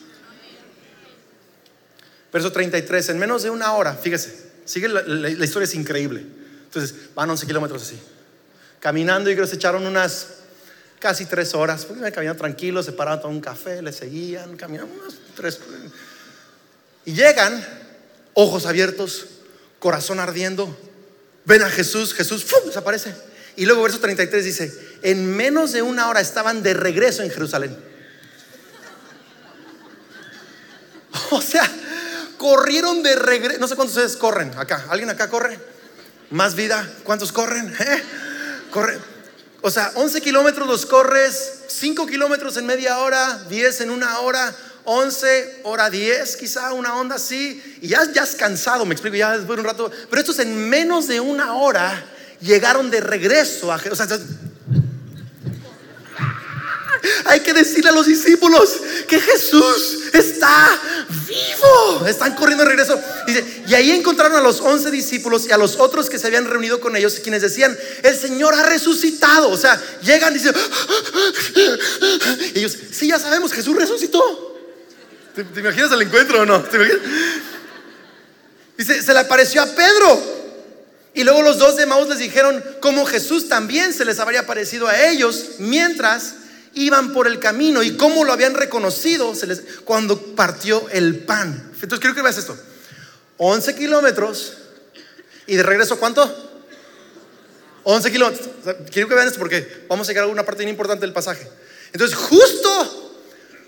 Verso 2.32 2.50
33, 2.50 3.10
en 3.10 3.18
menos 3.20 3.44
de 3.44 3.50
una 3.50 3.74
hora, 3.74 3.94
fíjese, 3.94 4.50
sigue 4.64 4.88
la, 4.88 5.28
historia 5.28 5.66
es 5.66 5.74
increíble. 5.76 6.26
Entonces, 6.64 7.14
van 7.14 7.30
11 7.30 7.46
kilómetros 7.46 7.82
así, 7.82 8.00
caminando 8.80 9.30
y 9.30 9.34
creo 9.34 9.44
que 9.44 9.50
se 9.50 9.56
echaron 9.56 9.86
unas 9.86 10.26
casi 10.98 11.26
tres 11.26 11.54
horas, 11.54 11.84
porque 11.84 12.10
caminaban 12.10 12.38
tranquilos, 12.38 12.86
se 12.86 12.92
paraban 12.92 13.24
a 13.24 13.28
un 13.28 13.40
café, 13.40 13.80
le 13.80 13.92
seguían, 13.92 14.56
caminaban 14.56 14.90
unas 14.90 15.14
tres. 15.36 15.60
Y 17.04 17.12
llegan, 17.12 17.64
ojos 18.34 18.66
abiertos, 18.66 19.26
corazón 19.82 20.20
ardiendo, 20.20 20.78
ven 21.44 21.60
a 21.62 21.68
Jesús, 21.68 22.14
Jesús 22.14 22.46
desaparece. 22.64 23.12
Y 23.56 23.66
luego 23.66 23.82
verso 23.82 23.98
33 23.98 24.44
dice, 24.44 24.72
en 25.02 25.36
menos 25.36 25.72
de 25.72 25.82
una 25.82 26.08
hora 26.08 26.20
estaban 26.20 26.62
de 26.62 26.72
regreso 26.72 27.22
en 27.22 27.30
Jerusalén. 27.30 27.76
O 31.30 31.42
sea, 31.42 31.68
corrieron 32.38 33.02
de 33.02 33.16
regreso. 33.16 33.58
No 33.58 33.66
sé 33.66 33.74
cuántos 33.74 33.96
ustedes 33.96 34.16
corren 34.16 34.52
acá. 34.56 34.86
¿Alguien 34.88 35.10
acá 35.10 35.28
corre? 35.28 35.58
¿Más 36.30 36.54
vida? 36.54 36.88
¿Cuántos 37.04 37.32
corren? 37.32 37.74
¿Eh? 37.80 38.02
Corre. 38.70 38.98
O 39.62 39.70
sea, 39.70 39.92
11 39.94 40.20
kilómetros 40.20 40.66
los 40.68 40.86
corres, 40.86 41.64
5 41.68 42.06
kilómetros 42.06 42.56
en 42.56 42.66
media 42.66 42.98
hora, 42.98 43.44
10 43.48 43.82
en 43.82 43.90
una 43.90 44.20
hora, 44.20 44.54
11, 44.84 45.60
hora 45.64 45.90
10, 45.90 46.36
quizá 46.36 46.72
una 46.72 46.96
onda 46.96 47.16
así, 47.16 47.62
y 47.80 47.88
ya, 47.88 48.10
ya 48.12 48.22
has 48.22 48.34
cansado, 48.34 48.84
me 48.84 48.94
explico, 48.94 49.16
ya 49.16 49.36
después 49.36 49.56
de 49.56 49.60
un 49.60 49.66
rato, 49.66 49.90
pero 50.10 50.20
estos 50.20 50.38
en 50.38 50.68
menos 50.68 51.08
de 51.08 51.20
una 51.20 51.54
hora 51.54 52.04
llegaron 52.40 52.90
de 52.90 53.00
regreso 53.00 53.72
a 53.72 53.80
o 53.90 53.94
sea, 53.94 54.06
hay 57.26 57.40
que 57.40 57.52
decirle 57.52 57.90
a 57.90 57.92
los 57.92 58.06
discípulos 58.06 58.80
que 59.08 59.20
Jesús 59.20 59.98
está 60.12 60.80
vivo. 61.26 62.06
Están 62.06 62.34
corriendo 62.34 62.64
de 62.64 62.70
regreso. 62.70 63.00
y 63.66 63.74
ahí 63.74 63.90
encontraron 63.92 64.36
a 64.36 64.40
los 64.40 64.60
once 64.60 64.90
discípulos 64.90 65.46
y 65.48 65.52
a 65.52 65.58
los 65.58 65.76
otros 65.76 66.10
que 66.10 66.18
se 66.18 66.26
habían 66.26 66.46
reunido 66.46 66.80
con 66.80 66.96
ellos, 66.96 67.20
quienes 67.22 67.42
decían, 67.42 67.76
el 68.02 68.16
Señor 68.16 68.54
ha 68.54 68.64
resucitado. 68.64 69.50
O 69.50 69.56
sea, 69.56 69.80
llegan 70.02 70.34
y 70.34 70.38
dicen, 70.38 70.54
y 72.54 72.58
ellos, 72.58 72.76
sí, 72.92 73.08
ya 73.08 73.18
sabemos, 73.18 73.52
Jesús 73.52 73.76
resucitó. 73.76 74.51
¿Te, 75.34 75.60
imaginas 75.60 75.92
el 75.92 76.02
encuentro 76.02 76.42
o 76.42 76.46
no? 76.46 76.64
Y 78.78 78.84
se, 78.84 79.12
le 79.12 79.18
apareció 79.18 79.62
a 79.62 79.66
Pedro. 79.66 80.42
Y 81.14 81.24
luego 81.24 81.42
los 81.42 81.58
dos 81.58 81.76
de 81.76 81.86
Maús 81.86 82.08
les 82.08 82.18
dijeron 82.18 82.62
cómo 82.80 83.04
Jesús 83.04 83.48
también 83.48 83.92
se 83.92 84.04
les 84.04 84.18
habría 84.18 84.40
aparecido 84.40 84.88
a 84.88 85.08
ellos 85.08 85.52
mientras 85.58 86.36
iban 86.74 87.12
por 87.12 87.26
el 87.26 87.38
camino 87.38 87.82
y 87.82 87.96
cómo 87.96 88.24
lo 88.24 88.32
habían 88.32 88.54
reconocido 88.54 89.32
cuando 89.84 90.34
partió 90.34 90.88
el 90.90 91.20
pan. 91.20 91.70
Entonces 91.74 92.00
quiero 92.00 92.14
que 92.14 92.22
veas 92.22 92.38
esto. 92.38 92.56
11 93.36 93.74
kilómetros 93.74 94.54
y 95.46 95.56
de 95.56 95.62
regreso 95.62 95.98
¿cuánto? 95.98 96.62
11 97.84 98.10
kilómetros. 98.10 98.48
Quiero 98.90 99.08
que 99.08 99.14
vean 99.14 99.26
esto 99.26 99.38
porque 99.38 99.84
vamos 99.88 100.08
a 100.08 100.12
llegar 100.12 100.24
a 100.24 100.28
una 100.28 100.44
parte 100.44 100.62
importante 100.66 101.04
del 101.04 101.12
pasaje. 101.12 101.46
Entonces 101.92 102.16
justo 102.16 103.11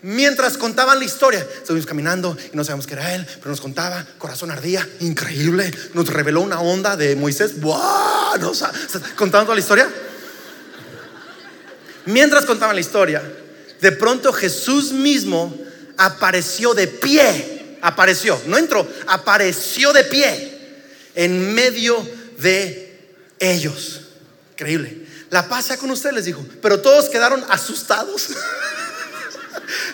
mientras 0.05 0.59
contaban 0.59 0.99
la 0.99 1.05
historia. 1.07 1.47
Estuvimos 1.57 1.87
caminando 1.87 2.37
y 2.53 2.57
no 2.57 2.63
sabíamos 2.63 2.87
que 2.87 2.93
era 2.93 3.15
él, 3.15 3.27
pero 3.39 3.51
nos 3.51 3.61
contaba, 3.61 4.07
corazón 4.19 4.51
ardía, 4.51 4.87
increíble. 5.01 5.73
Nos 5.95 6.09
reveló 6.09 6.43
una 6.43 6.61
onda 6.61 6.97
de 6.97 7.17
Moisés. 7.17 7.55
Nos, 7.57 8.65
contaban 9.17 9.47
toda 9.47 9.55
la 9.55 9.61
historia. 9.61 9.89
Mientras 12.05 12.45
contaban 12.45 12.77
la 12.77 12.83
historia, 12.83 13.23
de 13.81 13.93
pronto 13.93 14.33
Jesús 14.33 14.93
mismo 14.93 15.57
apareció 15.97 16.75
de 16.75 16.87
pie. 16.87 17.79
Apareció, 17.81 18.41
no 18.47 18.59
entró, 18.59 18.87
apareció 19.07 19.93
de 19.93 20.05
pie 20.05 20.59
en 21.15 21.55
medio 21.55 22.07
de 22.39 23.17
ellos. 23.39 24.03
Increíble. 24.53 25.07
La 25.31 25.49
pasa 25.49 25.79
con 25.79 25.91
ustedes, 25.91 26.15
les 26.15 26.25
dijo, 26.27 26.45
pero 26.61 26.81
todos 26.81 27.09
quedaron 27.09 27.43
asustados. 27.49 28.29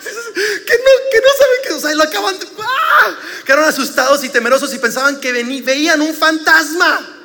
que 0.02 0.74
no, 0.78 0.90
que 1.12 1.20
no 1.20 1.28
saben 1.38 1.60
que, 1.64 1.72
o 1.72 1.80
sea, 1.80 1.94
lo 1.94 2.02
acaban 2.02 2.38
de. 2.38 2.46
¡ah! 2.60 3.16
Quedaron 3.44 3.64
asustados 3.64 4.22
y 4.24 4.28
temerosos 4.28 4.72
y 4.74 4.78
pensaban 4.78 5.20
que 5.20 5.32
veían 5.32 6.00
un 6.00 6.14
fantasma. 6.14 7.16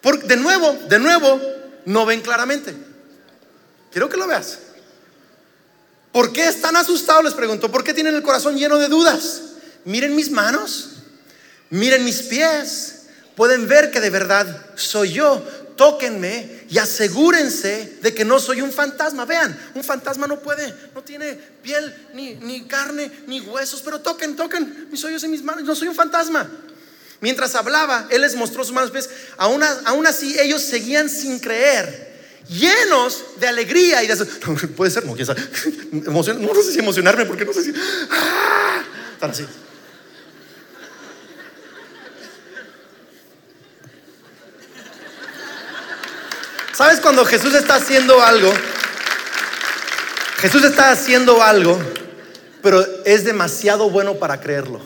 Porque 0.00 0.26
de 0.26 0.36
nuevo, 0.36 0.78
de 0.88 0.98
nuevo, 0.98 1.40
no 1.84 2.06
ven 2.06 2.20
claramente. 2.20 2.74
Quiero 3.90 4.08
que 4.08 4.16
lo 4.16 4.26
veas. 4.26 4.58
¿Por 6.12 6.32
qué 6.32 6.48
están 6.48 6.76
asustados? 6.76 7.24
Les 7.24 7.34
pregunto. 7.34 7.70
¿Por 7.70 7.84
qué 7.84 7.94
tienen 7.94 8.14
el 8.14 8.22
corazón 8.22 8.56
lleno 8.56 8.78
de 8.78 8.88
dudas? 8.88 9.42
Miren 9.84 10.14
mis 10.14 10.30
manos, 10.30 10.90
miren 11.70 12.04
mis 12.04 12.22
pies. 12.22 12.96
Pueden 13.36 13.68
ver 13.68 13.90
que 13.90 14.00
de 14.00 14.10
verdad 14.10 14.66
soy 14.74 15.12
yo 15.12 15.42
tóquenme 15.80 16.66
y 16.68 16.76
asegúrense 16.76 17.96
de 18.02 18.12
que 18.12 18.22
no 18.22 18.38
soy 18.38 18.60
un 18.60 18.70
fantasma. 18.70 19.24
Vean, 19.24 19.58
un 19.74 19.82
fantasma 19.82 20.26
no 20.26 20.38
puede, 20.40 20.74
no 20.94 21.02
tiene 21.02 21.32
piel, 21.32 22.08
ni, 22.12 22.34
ni 22.34 22.64
carne, 22.64 23.10
ni 23.26 23.40
huesos, 23.40 23.80
pero 23.80 23.98
toquen, 23.98 24.36
toquen 24.36 24.88
mis 24.90 25.02
ojos 25.02 25.24
y 25.24 25.28
mis 25.28 25.42
manos. 25.42 25.64
No 25.64 25.74
soy 25.74 25.88
un 25.88 25.94
fantasma. 25.94 26.50
Mientras 27.22 27.54
hablaba, 27.54 28.08
Él 28.10 28.20
les 28.20 28.34
mostró 28.34 28.62
sus 28.62 28.74
manos. 28.74 28.92
Aún, 29.38 29.62
aún 29.86 30.06
así, 30.06 30.38
ellos 30.38 30.60
seguían 30.60 31.08
sin 31.08 31.38
creer 31.38 32.10
llenos 32.46 33.24
de 33.40 33.48
alegría 33.48 34.04
y 34.04 34.06
de 34.06 34.16
puede 34.76 34.90
ser, 34.90 35.06
no, 35.06 35.14
no, 36.12 36.22
sé 36.22 36.72
si 36.72 36.78
emocionarme 36.78 37.24
porque 37.24 37.46
no 37.46 37.54
sé 37.54 37.62
si 37.62 37.72
¡ah! 38.10 38.82
así. 39.22 39.46
¿Sabes 46.72 47.00
cuando 47.00 47.24
Jesús 47.24 47.54
está 47.54 47.76
haciendo 47.76 48.22
algo? 48.22 48.52
Jesús 50.38 50.64
está 50.64 50.90
haciendo 50.90 51.42
algo, 51.42 51.78
pero 52.62 52.84
es 53.04 53.24
demasiado 53.24 53.90
bueno 53.90 54.14
para 54.18 54.40
creerlo. 54.40 54.80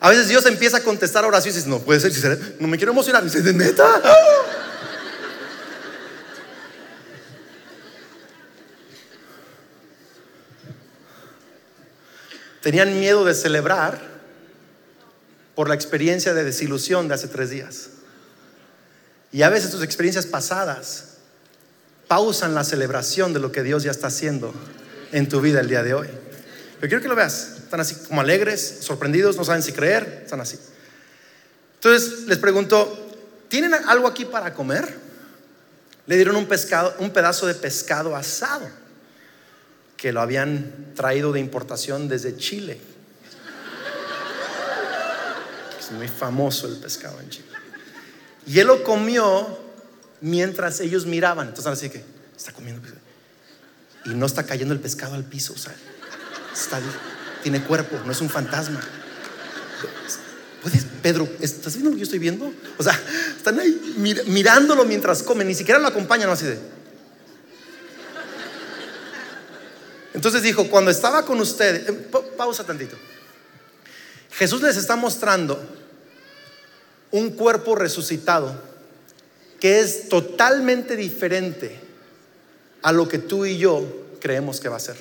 A 0.00 0.10
veces 0.10 0.28
Dios 0.28 0.46
empieza 0.46 0.76
a 0.76 0.82
contestar 0.82 1.24
oraciones 1.24 1.56
y 1.56 1.58
dice, 1.58 1.70
no 1.70 1.80
puede 1.80 1.98
ser, 1.98 2.56
no 2.60 2.68
me 2.68 2.76
quiero 2.76 2.92
emocionar. 2.92 3.22
Y 3.22 3.26
dice, 3.26 3.42
¿de 3.42 3.52
neta? 3.52 4.00
Tenían 12.62 13.00
miedo 13.00 13.24
de 13.24 13.34
celebrar 13.34 14.00
por 15.56 15.68
la 15.68 15.74
experiencia 15.74 16.34
de 16.34 16.44
desilusión 16.44 17.08
de 17.08 17.14
hace 17.14 17.26
tres 17.26 17.50
días. 17.50 17.90
Y 19.32 19.42
a 19.42 19.48
veces 19.48 19.70
tus 19.70 19.82
experiencias 19.82 20.26
pasadas 20.26 21.04
pausan 22.06 22.54
la 22.54 22.64
celebración 22.64 23.32
de 23.32 23.40
lo 23.40 23.52
que 23.52 23.62
Dios 23.62 23.82
ya 23.82 23.90
está 23.90 24.06
haciendo 24.06 24.54
en 25.12 25.28
tu 25.28 25.40
vida 25.40 25.60
el 25.60 25.68
día 25.68 25.82
de 25.82 25.94
hoy. 25.94 26.08
Pero 26.80 26.88
quiero 26.88 27.02
que 27.02 27.08
lo 27.08 27.14
veas. 27.14 27.56
Están 27.64 27.80
así 27.80 27.94
como 28.06 28.20
alegres, 28.20 28.78
sorprendidos, 28.80 29.36
no 29.36 29.44
saben 29.44 29.62
si 29.62 29.72
creer, 29.72 30.22
están 30.24 30.40
así. 30.40 30.58
Entonces 31.74 32.26
les 32.26 32.38
pregunto, 32.38 33.10
¿tienen 33.48 33.74
algo 33.74 34.08
aquí 34.08 34.24
para 34.24 34.54
comer? 34.54 35.08
Le 36.06 36.16
dieron 36.16 36.36
un 36.36 36.46
pescado, 36.46 36.94
un 36.98 37.10
pedazo 37.10 37.46
de 37.46 37.54
pescado 37.54 38.16
asado 38.16 38.66
que 39.98 40.12
lo 40.12 40.20
habían 40.22 40.94
traído 40.94 41.32
de 41.32 41.40
importación 41.40 42.08
desde 42.08 42.36
Chile. 42.36 42.80
Es 45.78 45.90
muy 45.92 46.08
famoso 46.08 46.66
el 46.68 46.76
pescado 46.76 47.20
en 47.20 47.28
Chile. 47.28 47.47
Y 48.48 48.58
él 48.60 48.66
lo 48.66 48.82
comió 48.82 49.58
mientras 50.22 50.80
ellos 50.80 51.04
miraban. 51.04 51.48
Entonces, 51.48 51.70
así 51.70 51.90
que 51.90 52.02
está 52.34 52.50
comiendo 52.52 52.80
Y 54.06 54.10
no 54.10 54.24
está 54.24 54.44
cayendo 54.44 54.72
el 54.72 54.80
pescado 54.80 55.14
al 55.14 55.24
piso. 55.24 55.52
O 55.52 55.58
sea, 55.58 55.74
tiene 57.42 57.62
cuerpo, 57.62 58.00
no 58.06 58.10
es 58.10 58.20
un 58.22 58.30
fantasma. 58.30 58.80
¿Puedes, 60.62 60.86
Pedro, 61.02 61.28
¿estás 61.40 61.74
viendo 61.74 61.90
lo 61.90 61.96
que 61.96 62.00
yo 62.00 62.04
estoy 62.04 62.18
viendo? 62.18 62.52
O 62.78 62.82
sea, 62.82 62.98
están 63.36 63.60
ahí 63.60 63.94
mirándolo 64.26 64.84
mientras 64.86 65.22
comen, 65.22 65.46
ni 65.46 65.54
siquiera 65.54 65.78
lo 65.78 65.86
acompañan 65.86 66.30
así 66.30 66.46
de. 66.46 66.58
Entonces 70.14 70.42
dijo, 70.42 70.68
cuando 70.68 70.90
estaba 70.90 71.24
con 71.24 71.38
ustedes, 71.38 71.88
eh, 71.88 72.10
pausa 72.36 72.64
tantito. 72.64 72.96
Jesús 74.32 74.62
les 74.62 74.76
está 74.76 74.96
mostrando 74.96 75.77
un 77.10 77.30
cuerpo 77.30 77.74
resucitado 77.74 78.68
que 79.60 79.80
es 79.80 80.08
totalmente 80.08 80.96
diferente 80.96 81.78
a 82.82 82.92
lo 82.92 83.08
que 83.08 83.18
tú 83.18 83.44
y 83.44 83.58
yo 83.58 83.84
creemos 84.20 84.60
que 84.60 84.68
va 84.68 84.76
a 84.76 84.80
ser. 84.80 84.96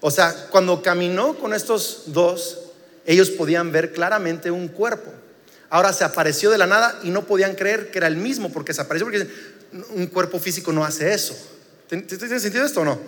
O 0.00 0.10
sea, 0.10 0.48
cuando 0.50 0.82
caminó 0.82 1.36
con 1.38 1.54
estos 1.54 2.04
dos, 2.06 2.58
ellos 3.06 3.30
podían 3.30 3.72
ver 3.72 3.92
claramente 3.92 4.50
un 4.50 4.68
cuerpo. 4.68 5.12
Ahora 5.70 5.92
se 5.92 6.04
apareció 6.04 6.50
de 6.50 6.58
la 6.58 6.66
nada 6.66 7.00
y 7.02 7.10
no 7.10 7.24
podían 7.26 7.54
creer 7.54 7.90
que 7.90 7.98
era 7.98 8.06
el 8.06 8.16
mismo 8.16 8.52
porque 8.52 8.72
se 8.72 8.82
apareció 8.82 9.06
porque 9.06 9.28
un 9.90 10.06
cuerpo 10.06 10.38
físico 10.38 10.72
no 10.72 10.84
hace 10.84 11.12
eso. 11.12 11.36
¿Tiene 11.88 12.40
sentido 12.40 12.64
esto 12.64 12.80
o 12.80 12.84
no? 12.84 12.98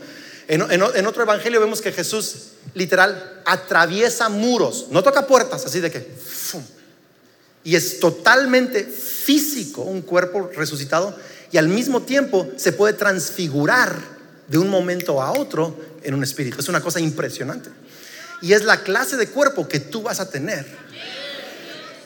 En, 0.49 1.07
otro 1.07 1.23
evangelio 1.23 1.61
vemos 1.61 1.81
que 1.81 1.93
Jesús 1.93 2.53
literal 2.75 3.43
atraviesa 3.45 4.29
muros, 4.29 4.87
no 4.91 5.03
toca 5.03 5.27
puertas, 5.27 5.67
así 5.67 5.81
de 5.81 5.91
que 5.91 6.09
y 7.67 7.75
es 7.75 7.99
totalmente 7.99 8.85
físico, 8.85 9.83
un 9.83 10.03
cuerpo 10.03 10.53
resucitado, 10.55 11.19
y 11.51 11.57
al 11.57 11.67
mismo 11.67 12.03
tiempo 12.03 12.49
se 12.57 12.71
puede 12.71 12.93
transfigurar 12.93 13.99
de 14.47 14.57
un 14.57 14.69
momento 14.69 15.21
a 15.21 15.33
otro 15.33 15.77
en 16.05 16.15
un 16.15 16.23
espíritu. 16.23 16.61
Es 16.61 16.69
una 16.69 16.81
cosa 16.81 17.01
impresionante. 17.01 17.71
Y 18.41 18.53
es 18.53 18.65
la 18.65 18.85
clase 18.85 19.17
de 19.17 19.27
cuerpo 19.27 19.67
que 19.67 19.81
tú 19.81 20.03
vas 20.03 20.21
a 20.21 20.31
tener 20.31 20.65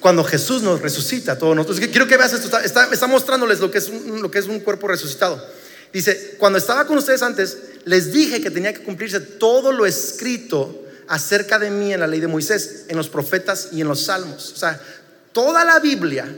cuando 0.00 0.24
Jesús 0.24 0.62
nos 0.62 0.80
resucita 0.80 1.32
a 1.32 1.38
todos 1.38 1.54
nosotros. 1.54 1.78
Quiero 1.90 2.06
que 2.06 2.16
veas 2.16 2.32
esto, 2.32 2.58
está, 2.58 3.06
mostrándoles 3.06 3.60
lo 3.60 3.70
que, 3.70 3.78
es 3.78 3.88
un, 3.88 4.22
lo 4.22 4.30
que 4.30 4.38
es 4.38 4.46
un 4.46 4.60
cuerpo 4.60 4.88
resucitado. 4.88 5.46
Dice, 5.92 6.36
cuando 6.38 6.58
estaba 6.58 6.86
con 6.86 6.96
ustedes 6.96 7.20
antes, 7.20 7.58
les 7.84 8.14
dije 8.14 8.40
que 8.40 8.50
tenía 8.50 8.72
que 8.72 8.82
cumplirse 8.82 9.20
todo 9.20 9.72
lo 9.72 9.84
escrito 9.84 10.86
acerca 11.10 11.58
de 11.58 11.70
mí 11.70 11.92
en 11.92 12.00
la 12.00 12.06
ley 12.06 12.20
de 12.20 12.28
Moisés, 12.28 12.84
en 12.88 12.96
los 12.96 13.10
profetas 13.10 13.70
y 13.72 13.80
en 13.80 13.88
los 13.88 14.04
salmos. 14.04 14.52
O 14.52 14.56
sea, 14.56 14.80
Toda 15.32 15.64
la 15.64 15.78
Biblia 15.78 16.28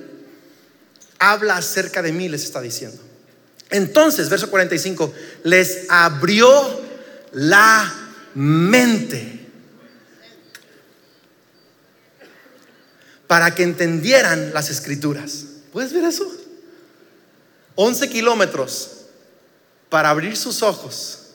habla 1.18 1.56
acerca 1.56 2.02
de 2.02 2.12
mí, 2.12 2.28
les 2.28 2.44
está 2.44 2.60
diciendo. 2.60 3.00
Entonces, 3.70 4.28
verso 4.28 4.50
45, 4.50 5.14
les 5.44 5.86
abrió 5.88 6.80
la 7.32 7.92
mente 8.34 9.48
para 13.26 13.54
que 13.54 13.62
entendieran 13.62 14.52
las 14.52 14.68
escrituras. 14.68 15.44
¿Puedes 15.72 15.92
ver 15.92 16.04
eso? 16.04 16.30
11 17.76 18.10
kilómetros 18.10 19.06
para 19.88 20.10
abrir 20.10 20.36
sus 20.36 20.62
ojos, 20.62 21.30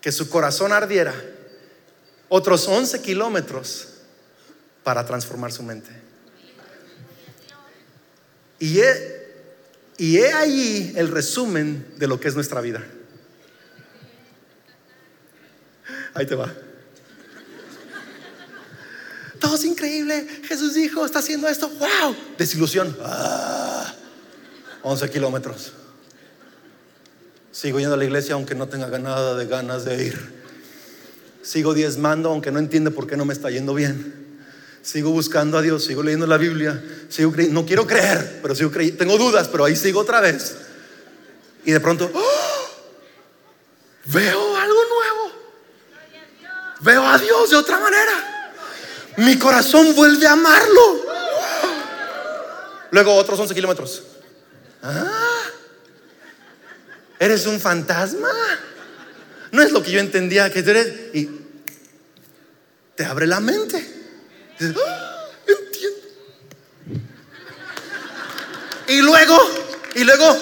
que 0.00 0.12
su 0.12 0.30
corazón 0.30 0.72
ardiera. 0.72 1.14
Otros 2.28 2.66
11 2.66 3.02
kilómetros 3.02 3.88
para 4.82 5.04
transformar 5.04 5.52
su 5.52 5.62
mente. 5.62 6.05
Y 8.58 8.80
he, 8.80 9.16
y 9.98 10.18
allí 10.18 10.92
el 10.96 11.08
resumen 11.08 11.86
de 11.96 12.06
lo 12.06 12.20
que 12.20 12.28
es 12.28 12.34
nuestra 12.34 12.60
vida. 12.60 12.84
Ahí 16.14 16.26
te 16.26 16.34
va. 16.34 16.52
Todo 19.38 19.56
es 19.56 19.64
increíble. 19.64 20.26
Jesús 20.44 20.74
dijo, 20.74 21.04
está 21.04 21.18
haciendo 21.18 21.48
esto. 21.48 21.68
¡Wow! 21.68 22.16
Desilusión. 22.38 22.96
11 24.82 25.04
ah, 25.04 25.08
kilómetros. 25.08 25.72
Sigo 27.52 27.78
yendo 27.78 27.94
a 27.94 27.98
la 27.98 28.04
iglesia 28.04 28.34
aunque 28.34 28.54
no 28.54 28.68
tenga 28.68 28.98
nada 28.98 29.34
de 29.34 29.46
ganas 29.46 29.84
de 29.84 30.04
ir. 30.04 30.36
Sigo 31.42 31.74
diezmando 31.74 32.30
aunque 32.30 32.50
no 32.50 32.58
entiende 32.58 32.90
por 32.90 33.06
qué 33.06 33.16
no 33.16 33.24
me 33.24 33.32
está 33.32 33.50
yendo 33.50 33.74
bien 33.74 34.25
sigo 34.86 35.10
buscando 35.10 35.58
a 35.58 35.62
Dios, 35.62 35.84
sigo 35.84 36.00
leyendo 36.00 36.28
la 36.28 36.36
Biblia, 36.36 36.80
sigo 37.08 37.34
no 37.50 37.66
quiero 37.66 37.88
creer, 37.88 38.38
pero 38.40 38.54
sigo 38.54 38.70
creyendo, 38.70 38.98
tengo 38.98 39.18
dudas, 39.18 39.48
pero 39.48 39.64
ahí 39.64 39.74
sigo 39.74 40.00
otra 40.00 40.20
vez. 40.20 40.54
Y 41.64 41.72
de 41.72 41.80
pronto, 41.80 42.08
¡oh! 42.14 42.68
veo 44.04 44.56
algo 44.56 44.80
nuevo. 44.84 45.32
Veo 46.82 47.04
a 47.04 47.18
Dios 47.18 47.50
de 47.50 47.56
otra 47.56 47.80
manera. 47.80 48.52
Mi 49.16 49.36
corazón 49.36 49.92
vuelve 49.96 50.24
a 50.24 50.32
amarlo. 50.32 51.04
Luego 52.92 53.14
otros 53.14 53.40
11 53.40 53.54
kilómetros. 53.54 54.04
Ah, 54.84 55.42
¿Eres 57.18 57.46
un 57.46 57.58
fantasma? 57.58 58.30
No 59.50 59.62
es 59.62 59.72
lo 59.72 59.82
que 59.82 59.90
yo 59.90 59.98
entendía 59.98 60.52
que 60.52 60.60
eres. 60.60 61.12
Y 61.12 61.28
te 62.94 63.04
abre 63.04 63.26
la 63.26 63.40
mente. 63.40 63.95
Ah, 64.60 65.28
entiendo. 65.46 66.06
Y 68.88 69.02
luego, 69.02 69.38
y 69.94 70.04
luego, 70.04 70.36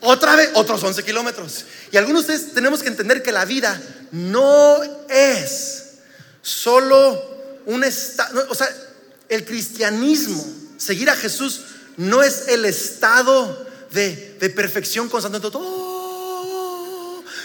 otra 0.00 0.36
vez, 0.36 0.50
otros 0.54 0.82
11 0.82 1.02
kilómetros. 1.02 1.64
Y 1.90 1.96
algunos 1.96 2.26
de 2.26 2.34
ustedes 2.34 2.54
tenemos 2.54 2.82
que 2.82 2.88
entender 2.88 3.22
que 3.22 3.32
la 3.32 3.44
vida 3.44 3.80
no 4.12 4.80
es 5.08 5.84
solo 6.42 7.62
un 7.66 7.84
estado, 7.84 8.46
o 8.48 8.54
sea, 8.54 8.68
el 9.28 9.44
cristianismo, 9.44 10.44
seguir 10.76 11.10
a 11.10 11.16
Jesús, 11.16 11.62
no 11.96 12.22
es 12.22 12.48
el 12.48 12.64
estado 12.64 13.66
de, 13.90 14.36
de 14.38 14.50
perfección 14.50 15.08
constante. 15.08 15.40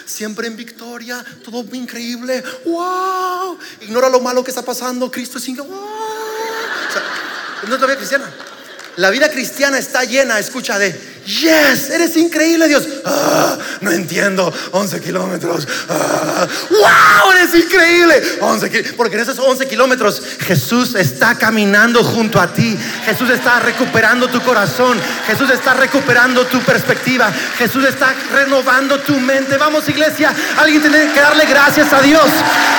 Siempre 0.05 0.47
en 0.47 0.55
victoria, 0.55 1.23
todo 1.43 1.63
increíble, 1.73 2.43
wow, 2.65 3.57
ignora 3.81 4.09
lo 4.09 4.19
malo 4.19 4.43
que 4.43 4.51
está 4.51 4.61
pasando, 4.61 5.09
Cristo 5.11 5.37
es 5.37 5.47
increíble, 5.47 5.77
wow. 5.77 5.89
no 7.67 7.75
es 7.75 7.81
vida 7.87 7.97
cristiana. 7.97 8.33
La 8.95 9.09
vida 9.09 9.31
cristiana 9.31 9.79
está 9.79 10.03
llena, 10.03 10.37
escucha, 10.37 10.77
de 10.77 11.12
Yes, 11.25 11.89
eres 11.89 12.17
increíble, 12.17 12.67
Dios. 12.67 12.85
Ah, 13.05 13.57
no 13.79 13.91
entiendo, 13.91 14.53
11 14.71 14.99
kilómetros. 14.99 15.65
Ah, 15.87 16.45
wow, 16.69 17.31
eres 17.31 17.55
increíble. 17.55 18.21
11 18.41 18.93
porque 18.97 19.15
en 19.15 19.21
esos 19.21 19.39
11 19.39 19.67
kilómetros 19.67 20.21
Jesús 20.41 20.95
está 20.95 21.35
caminando 21.35 22.03
junto 22.03 22.41
a 22.41 22.51
ti. 22.53 22.77
Jesús 23.05 23.29
está 23.29 23.59
recuperando 23.61 24.27
tu 24.27 24.41
corazón. 24.41 24.99
Jesús 25.25 25.49
está 25.49 25.73
recuperando 25.73 26.45
tu 26.47 26.59
perspectiva. 26.59 27.31
Jesús 27.57 27.85
está 27.85 28.13
renovando 28.33 28.99
tu 28.99 29.17
mente. 29.19 29.57
Vamos, 29.57 29.87
iglesia, 29.87 30.33
alguien 30.57 30.81
tiene 30.81 31.11
que 31.13 31.21
darle 31.21 31.45
gracias 31.45 31.93
a 31.93 32.01
Dios. 32.01 32.25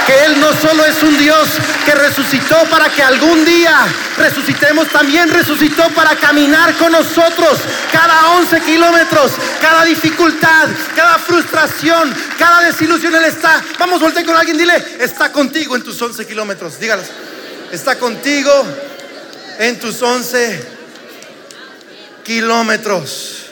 Que 0.07 0.25
Él 0.27 0.39
no 0.39 0.53
solo 0.53 0.85
es 0.85 1.03
un 1.03 1.17
Dios 1.17 1.49
que 1.87 1.95
resucitó 1.95 2.57
para 2.71 2.91
que 2.91 3.03
algún 3.03 3.45
día 3.45 3.87
resucitemos, 4.19 4.89
también 4.89 5.31
resucitó 5.31 5.89
para 5.91 6.15
caminar 6.17 6.75
con 6.77 6.93
nosotros 6.93 7.59
cada 7.91 8.34
11 8.35 8.61
kilómetros, 8.63 9.33
cada 9.61 9.85
dificultad, 9.85 10.69
cada 10.95 11.19
frustración, 11.19 12.15
cada 12.39 12.61
desilusión, 12.61 13.15
Él 13.15 13.25
está. 13.25 13.63
Vamos, 13.79 14.01
volte 14.01 14.25
con 14.25 14.37
alguien, 14.37 14.59
dile, 14.59 14.75
está 14.99 15.31
contigo 15.31 15.77
en 15.77 15.83
tus 15.83 16.01
11 16.01 16.27
kilómetros. 16.27 16.79
Dígalos, 16.79 17.07
está 17.71 17.99
contigo 17.99 18.53
en 19.59 19.79
tus 19.79 20.03
11 20.03 20.67
kilómetros. 22.25 23.47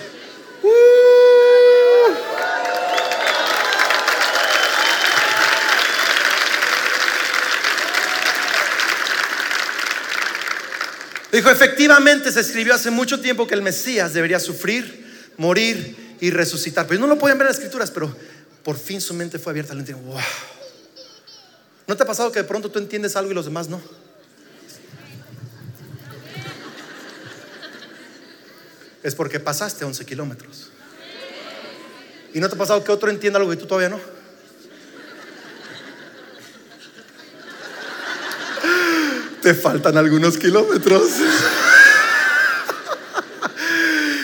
Dijo, 11.33 11.49
efectivamente 11.49 12.31
se 12.31 12.40
escribió 12.40 12.75
hace 12.75 12.90
mucho 12.90 13.18
tiempo 13.18 13.47
que 13.47 13.55
el 13.55 13.62
Mesías 13.62 14.12
debería 14.12 14.38
sufrir, 14.38 15.33
morir 15.38 16.16
y 16.21 16.31
resucitar. 16.31 16.87
Pero 16.87 17.01
no 17.01 17.07
lo 17.07 17.18
pueden 17.18 17.38
ver 17.38 17.47
en 17.47 17.49
las 17.49 17.57
escrituras, 17.57 17.90
pero 17.90 18.14
por 18.62 18.77
fin 18.77 19.01
su 19.01 19.14
mente 19.14 19.38
fue 19.38 19.53
abierta. 19.53 19.75
wow. 19.75 20.21
¿No 21.87 21.97
te 21.97 22.03
ha 22.03 22.07
pasado 22.07 22.31
que 22.31 22.40
de 22.40 22.45
pronto 22.45 22.71
tú 22.71 22.79
entiendes 22.79 23.16
algo 23.16 23.33
y 23.33 23.35
los 23.35 23.47
demás 23.47 23.68
no? 23.68 23.81
Es 29.03 29.14
porque 29.14 29.40
pasaste 29.40 29.87
11 29.87 30.05
kilómetros. 30.05 30.71
¿Y 32.35 32.40
no 32.40 32.49
te 32.49 32.55
ha 32.55 32.59
pasado 32.59 32.85
que 32.85 32.92
otro 32.92 33.11
entienda 33.11 33.38
algo 33.38 33.53
y 33.55 33.57
tú 33.57 33.66
todavía 33.66 33.88
no? 33.88 34.01
Te 39.42 39.55
faltan 39.55 39.96
algunos 39.96 40.38
kilómetros. 40.38 41.11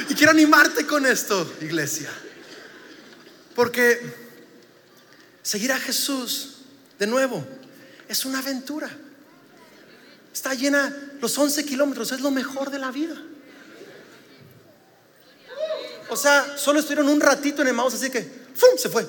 y 0.09 0.14
quiero 0.14 0.31
animarte 0.31 0.87
con 0.87 1.04
esto, 1.04 1.52
iglesia. 1.61 2.09
Porque 3.54 4.00
seguir 5.42 5.72
a 5.72 5.78
Jesús 5.78 6.59
de 6.98 7.07
nuevo 7.09 7.44
es 8.09 8.24
una 8.24 8.38
aventura. 8.38 8.88
Está 10.33 10.54
llena, 10.54 10.94
los 11.20 11.37
11 11.37 11.64
kilómetros 11.64 12.12
es 12.12 12.20
lo 12.20 12.31
mejor 12.31 12.70
de 12.70 12.78
la 12.78 12.92
vida. 12.92 13.16
O 16.11 16.16
sea, 16.16 16.57
solo 16.57 16.78
estuvieron 16.78 17.09
un 17.09 17.20
ratito 17.20 17.61
en 17.62 17.68
el 17.68 17.74
mouse, 17.74 17.94
así 17.94 18.09
que 18.09 18.22
¡fum! 18.54 18.78
se 18.78 18.88
fue. 18.88 19.07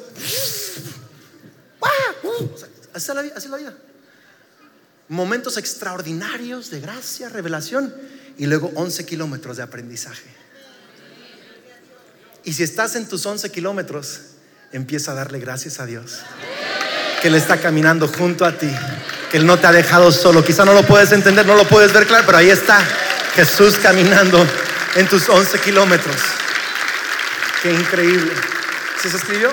así 2.94 3.12
así 3.36 3.46
es 3.46 3.52
la 3.52 3.58
vida 3.58 3.78
momentos 5.10 5.58
extraordinarios 5.58 6.70
de 6.70 6.80
gracia, 6.80 7.30
revelación 7.30 7.94
y 8.38 8.46
luego 8.46 8.72
11 8.76 9.06
kilómetros 9.06 9.58
de 9.58 9.64
aprendizaje. 9.64 10.30
Y 12.46 12.54
si 12.54 12.64
estás 12.64 12.96
en 12.96 13.08
tus 13.08 13.26
11 13.26 13.52
kilómetros, 13.52 14.22
empieza 14.72 15.12
a 15.12 15.16
darle 15.16 15.40
gracias 15.40 15.80
a 15.80 15.86
Dios. 15.86 16.20
Que 17.22 17.28
Él 17.28 17.36
está 17.36 17.60
caminando 17.60 18.08
junto 18.08 18.46
a 18.46 18.58
ti. 18.58 18.72
Que 19.30 19.38
Él 19.38 19.46
no 19.46 19.60
te 19.60 19.68
ha 19.68 19.72
dejado 19.72 20.12
solo. 20.12 20.44
Quizá 20.44 20.64
no 20.64 20.74
lo 20.74 20.84
puedes 20.84 21.12
entender, 21.12 21.46
no 21.46 21.56
lo 21.56 21.68
puedes 21.68 21.92
ver 21.92 22.08
claro, 22.08 22.26
pero 22.26 22.38
ahí 22.38 22.50
está 22.50 22.80
Jesús 23.36 23.78
caminando 23.78 24.46
en 24.96 25.08
tus 25.08 25.28
11 25.28 25.60
kilómetros. 25.60 26.16
Qué 27.62 27.74
increíble. 27.74 28.32
¿Se 29.02 29.10
escribió? 29.10 29.52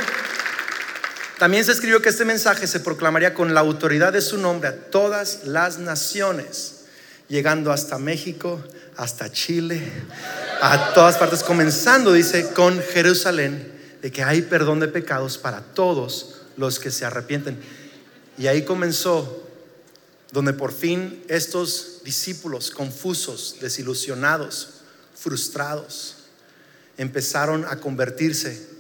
También 1.38 1.66
se 1.66 1.72
escribió 1.72 2.01
que 2.01 2.09
este 2.09 2.25
mensaje 2.25 2.66
se 2.66 2.81
proclamaría 2.81 3.35
con 3.35 3.53
la 3.53 3.61
autoridad 3.61 4.12
de 4.12 4.22
su 4.22 4.38
nombre 4.38 4.70
a 4.70 4.77
todas 4.90 5.44
las 5.44 5.79
naciones, 5.79 6.85
llegando 7.29 7.72
hasta 7.72 7.99
México, 7.99 8.64
hasta 8.96 9.31
Chile, 9.31 9.83
a 10.62 10.94
todas 10.94 11.18
partes, 11.18 11.42
comenzando, 11.42 12.14
dice, 12.14 12.49
con 12.55 12.81
Jerusalén, 12.81 13.70
de 14.01 14.11
que 14.11 14.22
hay 14.22 14.42
perdón 14.42 14.81
de 14.81 14.88
pecados 14.88 15.37
para 15.37 15.61
todos 15.61 16.40
los 16.57 16.79
que 16.79 16.90
se 16.90 17.05
arrepienten. 17.05 17.59
Y 18.38 18.46
ahí 18.46 18.62
comenzó, 18.62 19.46
donde 20.33 20.55
por 20.55 20.72
fin 20.72 21.22
estos 21.29 22.01
discípulos 22.03 22.70
confusos, 22.70 23.57
desilusionados, 23.61 24.81
frustrados, 25.14 26.16
empezaron 26.96 27.66
a 27.66 27.77
convertirse 27.77 28.76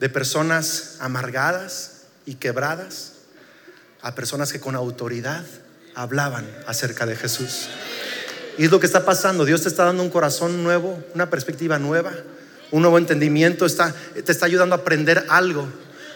de 0.00 0.08
personas 0.08 0.96
amargadas 1.00 2.02
y 2.26 2.34
quebradas 2.34 3.12
a 4.02 4.14
personas 4.14 4.52
que 4.52 4.60
con 4.60 4.76
autoridad 4.76 5.44
hablaban 5.94 6.46
acerca 6.66 7.06
de 7.06 7.16
Jesús. 7.16 7.68
Y 8.58 8.64
es 8.64 8.70
lo 8.70 8.80
que 8.80 8.86
está 8.86 9.04
pasando. 9.04 9.44
Dios 9.44 9.62
te 9.62 9.68
está 9.68 9.84
dando 9.84 10.02
un 10.02 10.10
corazón 10.10 10.62
nuevo, 10.62 11.02
una 11.14 11.28
perspectiva 11.30 11.78
nueva, 11.78 12.12
un 12.70 12.82
nuevo 12.82 12.98
entendimiento. 12.98 13.66
Está, 13.66 13.94
te 14.24 14.32
está 14.32 14.46
ayudando 14.46 14.74
a 14.74 14.78
aprender 14.78 15.24
algo 15.28 15.68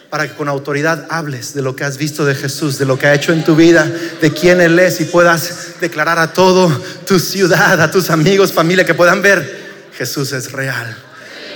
para 0.09 0.27
que 0.27 0.35
con 0.35 0.49
autoridad 0.49 1.07
hables 1.09 1.53
de 1.53 1.61
lo 1.61 1.75
que 1.75 1.83
has 1.83 1.97
visto 1.97 2.25
de 2.25 2.35
Jesús, 2.35 2.77
de 2.77 2.85
lo 2.85 2.99
que 2.99 3.07
ha 3.07 3.13
hecho 3.13 3.31
en 3.31 3.43
tu 3.45 3.55
vida, 3.55 3.89
de 4.21 4.31
quién 4.31 4.59
Él 4.59 4.77
es 4.77 4.99
y 4.99 5.05
puedas 5.05 5.79
declarar 5.79 6.19
a 6.19 6.33
todo 6.33 6.69
tu 7.07 7.17
ciudad, 7.17 7.79
a 7.79 7.89
tus 7.89 8.09
amigos, 8.09 8.51
familia, 8.51 8.85
que 8.85 8.93
puedan 8.93 9.21
ver, 9.21 9.89
Jesús 9.97 10.33
es 10.33 10.51
real. 10.51 10.97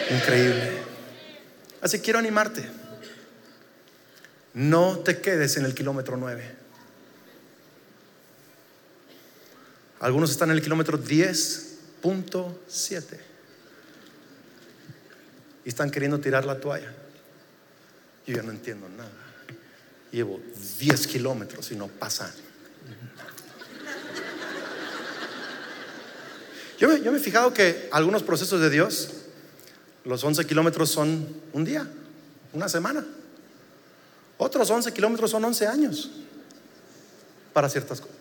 Increíble. 0.10 0.85
Así 1.86 2.00
quiero 2.00 2.18
animarte. 2.18 2.68
No 4.56 5.02
te 5.02 5.22
quedes 5.22 5.56
en 5.58 5.66
el 5.66 5.76
kilómetro 5.76 6.18
9. 6.18 6.56
Algunos 10.00 10.32
están 10.32 10.50
en 10.50 10.56
el 10.56 10.64
kilómetro 10.64 10.98
10.7 10.98 13.04
y 15.64 15.70
están 15.70 15.92
queriendo 15.92 16.20
tirar 16.20 16.44
la 16.44 16.60
toalla. 16.60 16.92
Yo 18.26 18.36
ya 18.36 18.42
no 18.42 18.50
entiendo 18.50 18.90
nada. 18.90 19.12
Llevo 20.12 20.40
10 20.80 21.06
kilómetros 21.06 21.70
y 21.70 21.76
no 21.76 21.88
pasa. 21.88 22.34
Yo 26.80 26.98
yo 26.98 27.12
me 27.12 27.20
he 27.20 27.22
fijado 27.22 27.54
que 27.54 27.90
algunos 27.92 28.24
procesos 28.24 28.60
de 28.60 28.72
Dios 28.72 29.25
los 30.06 30.24
11 30.24 30.46
kilómetros 30.46 30.90
son 30.90 31.28
un 31.52 31.66
día, 31.66 31.88
una 32.54 32.70
semana. 32.70 33.06
Otros 34.38 34.70
11 34.70 34.94
kilómetros 34.94 35.32
son 35.32 35.44
11 35.44 35.68
años 35.68 36.12
para 37.54 37.70
ciertas 37.70 38.00
cosas. 38.00 38.16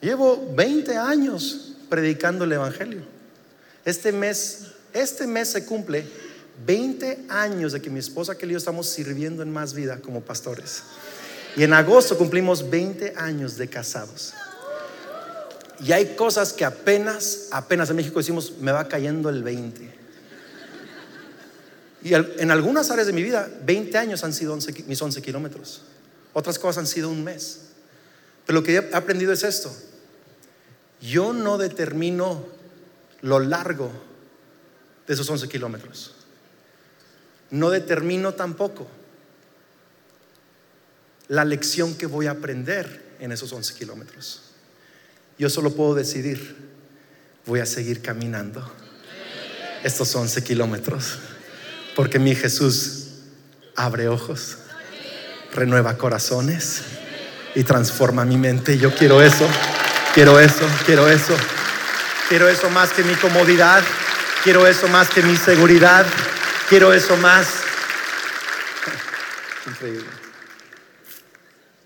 Llevo 0.00 0.52
20 0.54 0.96
años 0.96 1.76
predicando 1.88 2.44
el 2.44 2.52
Evangelio. 2.52 3.02
Este 3.84 4.12
mes, 4.12 4.72
este 4.92 5.26
mes 5.26 5.50
se 5.50 5.64
cumple 5.64 6.06
20 6.66 7.26
años 7.28 7.72
de 7.72 7.80
que 7.80 7.90
mi 7.90 7.98
esposa 7.98 8.36
que 8.36 8.46
yo 8.46 8.58
estamos 8.58 8.86
sirviendo 8.88 9.42
en 9.42 9.52
más 9.52 9.72
vida 9.72 10.00
como 10.00 10.20
pastores. 10.20 10.82
Y 11.56 11.62
en 11.62 11.72
agosto 11.72 12.18
cumplimos 12.18 12.68
20 12.68 13.14
años 13.16 13.56
de 13.56 13.68
casados. 13.68 14.34
Y 15.80 15.92
hay 15.92 16.14
cosas 16.16 16.52
que 16.52 16.64
apenas, 16.64 17.48
apenas 17.52 17.88
en 17.88 17.96
México 17.96 18.18
decimos, 18.18 18.54
me 18.60 18.72
va 18.72 18.88
cayendo 18.88 19.30
el 19.30 19.42
20. 19.42 20.05
Y 22.06 22.14
en 22.14 22.52
algunas 22.52 22.92
áreas 22.92 23.08
de 23.08 23.12
mi 23.12 23.20
vida, 23.20 23.50
20 23.64 23.98
años 23.98 24.22
han 24.22 24.32
sido 24.32 24.56
mis 24.86 25.02
11 25.02 25.22
kilómetros. 25.22 25.82
Otras 26.34 26.56
cosas 26.56 26.78
han 26.78 26.86
sido 26.86 27.08
un 27.08 27.24
mes. 27.24 27.62
Pero 28.46 28.60
lo 28.60 28.64
que 28.64 28.76
he 28.76 28.94
aprendido 28.94 29.32
es 29.32 29.42
esto. 29.42 29.76
Yo 31.00 31.32
no 31.32 31.58
determino 31.58 32.46
lo 33.22 33.40
largo 33.40 33.90
de 35.04 35.14
esos 35.14 35.28
11 35.28 35.48
kilómetros. 35.48 36.14
No 37.50 37.70
determino 37.70 38.34
tampoco 38.34 38.86
la 41.26 41.44
lección 41.44 41.96
que 41.96 42.06
voy 42.06 42.28
a 42.28 42.32
aprender 42.32 43.16
en 43.18 43.32
esos 43.32 43.52
11 43.52 43.74
kilómetros. 43.74 44.42
Yo 45.40 45.50
solo 45.50 45.74
puedo 45.74 45.96
decidir, 45.96 46.54
voy 47.46 47.58
a 47.58 47.66
seguir 47.66 48.00
caminando 48.00 48.64
estos 49.82 50.14
11 50.14 50.44
kilómetros. 50.44 51.18
Porque 51.96 52.20
mi 52.20 52.36
Jesús 52.36 53.06
abre 53.74 54.06
ojos, 54.08 54.58
renueva 55.52 55.98
corazones 55.98 56.82
y 57.54 57.64
transforma 57.64 58.24
mi 58.24 58.36
mente. 58.36 58.78
Yo 58.78 58.94
quiero 58.94 59.22
eso, 59.22 59.48
quiero 60.14 60.38
eso, 60.38 60.68
quiero 60.84 61.08
eso. 61.08 61.34
Quiero 62.28 62.48
eso 62.48 62.68
más 62.70 62.92
que 62.92 63.02
mi 63.02 63.14
comodidad. 63.14 63.82
Quiero 64.44 64.66
eso 64.66 64.88
más 64.88 65.08
que 65.08 65.22
mi 65.22 65.36
seguridad. 65.36 66.06
Quiero 66.68 66.92
eso 66.92 67.16
más. 67.16 67.46
Increíble. 69.66 70.06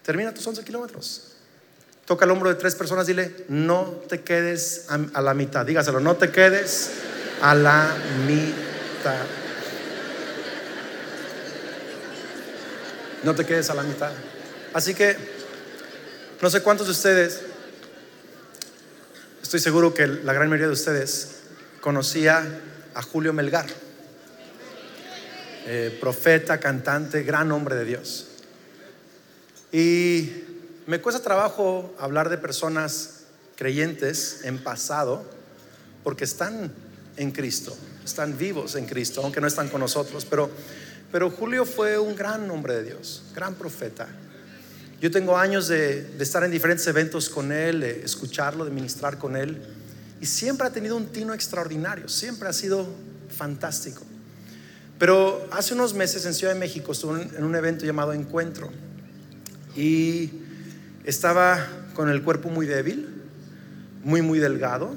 Termina 0.03 0.35
tus 0.35 0.47
11 0.47 0.65
kilómetros. 0.65 1.37
Toca 2.05 2.25
el 2.25 2.33
hombro 2.33 2.49
de 2.49 2.57
tres 2.57 2.75
personas, 2.75 3.07
dile, 3.07 3.45
no 3.49 3.85
te 4.09 4.23
quedes 4.23 4.87
a, 4.89 5.21
la 5.21 5.35
mitad. 5.35 5.65
Dígaselo, 5.65 6.01
no 6.01 6.17
te 6.17 6.31
quedes 6.31 6.91
a 7.41 7.55
la 7.55 7.95
mitad. 8.27 9.40
No 13.23 13.35
te 13.35 13.45
quedes 13.45 13.71
a 13.71 13.75
la 13.75 13.83
mitad. 13.83 14.13
Así 14.73 14.95
que, 14.95 15.17
no 16.41 16.51
sé 16.51 16.63
cuántos 16.63 16.87
de 16.87 16.93
ustedes 16.93 17.41
Estoy 19.51 19.59
seguro 19.59 19.93
que 19.93 20.07
la 20.07 20.33
gran 20.33 20.49
mayoría 20.49 20.69
de 20.69 20.75
ustedes 20.75 21.41
conocía 21.81 22.61
a 22.95 23.03
Julio 23.03 23.33
Melgar, 23.33 23.67
eh, 25.67 25.99
profeta, 26.01 26.61
cantante, 26.61 27.25
gran 27.25 27.51
hombre 27.51 27.75
de 27.75 27.85
Dios. 27.85 28.29
Y 29.73 30.31
me 30.87 31.01
cuesta 31.01 31.21
trabajo 31.21 31.93
hablar 31.99 32.29
de 32.29 32.39
personas 32.39 33.23
creyentes 33.57 34.43
en 34.45 34.63
pasado 34.63 35.25
porque 36.05 36.23
están 36.23 36.73
en 37.17 37.33
Cristo, 37.33 37.77
están 38.05 38.39
vivos 38.39 38.77
en 38.77 38.87
Cristo, 38.87 39.21
aunque 39.21 39.41
no 39.41 39.49
están 39.49 39.69
con 39.69 39.81
nosotros. 39.81 40.25
Pero, 40.27 40.49
pero 41.13 41.31
Julio 41.31 41.65
fue 41.65 41.99
un 41.99 42.15
gran 42.15 42.51
hombre 42.51 42.75
de 42.75 42.85
Dios, 42.85 43.25
gran 43.35 43.55
profeta. 43.55 44.09
Yo 45.01 45.11
tengo 45.11 45.37
años 45.37 45.69
de, 45.69 46.11
estar 46.19 46.45
en 46.45 46.51
diferentes 46.51 46.87
eventos 46.87 47.31
con 47.31 47.53
él, 47.53 47.81
de 47.81 48.03
escucharlo, 48.05 48.65
de 48.65 48.71
ministrar 48.71 49.19
con 49.19 49.35
él. 49.35 49.63
Y 50.21 50.27
siempre 50.27 50.67
ha 50.67 50.71
tenido 50.71 50.97
un 50.97 51.07
tino 51.07 51.33
extraordinario, 51.33 52.09
siempre 52.09 52.49
ha 52.49 52.53
sido 52.53 52.87
fantástico. 53.35 54.03
Pero 54.99 55.49
hace 55.51 55.73
unos 55.73 55.95
meses 55.95 56.27
en 56.27 56.35
Ciudad 56.35 56.53
de 56.53 56.61
México 56.61 56.93
estuve 56.93 57.23
en 57.23 57.45
un 57.45 57.57
evento 57.57 57.87
llamado 57.87 58.13
Encuentro 58.13 58.71
y 59.75 60.31
estaba 61.05 61.67
con 61.95 62.11
el 62.11 62.23
cuerpo 62.23 62.51
muy 62.51 62.67
débil, 62.67 63.09
muy, 64.05 64.21
muy 64.21 64.39
delgado, 64.39 64.95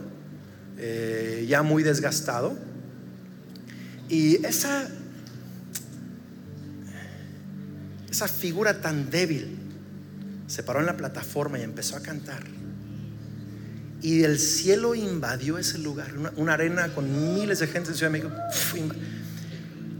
eh, 0.77 1.45
ya 1.47 1.63
muy 1.63 1.83
desgastado. 1.83 2.57
Y 4.09 4.45
esa, 4.45 4.89
esa 8.13 8.27
figura 8.27 8.79
tan 8.79 9.09
débil 9.09 9.57
se 10.45 10.61
paró 10.61 10.79
en 10.79 10.85
la 10.85 10.95
plataforma 10.95 11.57
y 11.59 11.63
empezó 11.63 11.97
a 11.97 11.99
cantar. 12.01 12.43
Y 14.03 14.23
el 14.23 14.37
cielo 14.37 14.93
invadió 14.93 15.57
ese 15.57 15.79
lugar, 15.79 16.13
una, 16.35 16.53
arena 16.53 16.93
con 16.93 17.33
miles 17.35 17.59
de 17.59 17.67
gente 17.67 17.89
en 17.89 17.95
Ciudad 17.95 18.11
de 18.11 18.19
México. 18.19 18.35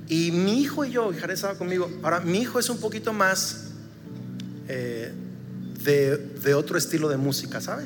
Y 0.08 0.32
mi 0.32 0.62
hijo 0.62 0.86
y 0.86 0.92
yo, 0.92 1.12
Jared 1.12 1.34
estaba 1.34 1.56
conmigo. 1.56 1.90
Ahora, 2.04 2.20
mi 2.20 2.40
hijo 2.40 2.60
es 2.60 2.70
un 2.70 2.78
poquito 2.78 3.14
más 3.14 3.72
eh, 4.68 5.12
de, 5.84 6.54
otro 6.54 6.78
estilo 6.78 7.10
de 7.10 7.18
música, 7.18 7.62
¿sabe? 7.62 7.86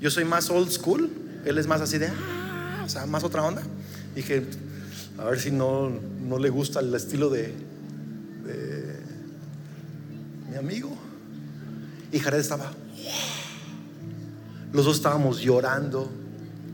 Yo 0.00 0.10
soy 0.10 0.24
más 0.24 0.50
old 0.50 0.70
school, 0.70 1.08
él 1.44 1.56
es 1.58 1.68
más 1.68 1.80
así 1.80 1.98
de, 1.98 2.08
ah", 2.08 2.82
o 2.84 2.88
sea, 2.88 3.06
más 3.06 3.22
otra 3.22 3.42
onda. 3.42 3.62
Dije, 4.16 4.42
a 5.18 5.24
ver 5.24 5.38
si 5.38 5.52
no, 5.52 5.92
no 6.20 6.38
le 6.38 6.48
gusta 6.48 6.80
el 6.80 6.92
estilo 6.94 7.30
de, 7.30 7.42
de 7.42 7.69
mi 10.50 10.56
amigo. 10.56 10.90
Y 12.12 12.18
Jared 12.18 12.40
estaba, 12.40 12.72
los 14.72 14.84
dos 14.84 14.96
estábamos 14.96 15.40
llorando, 15.40 16.10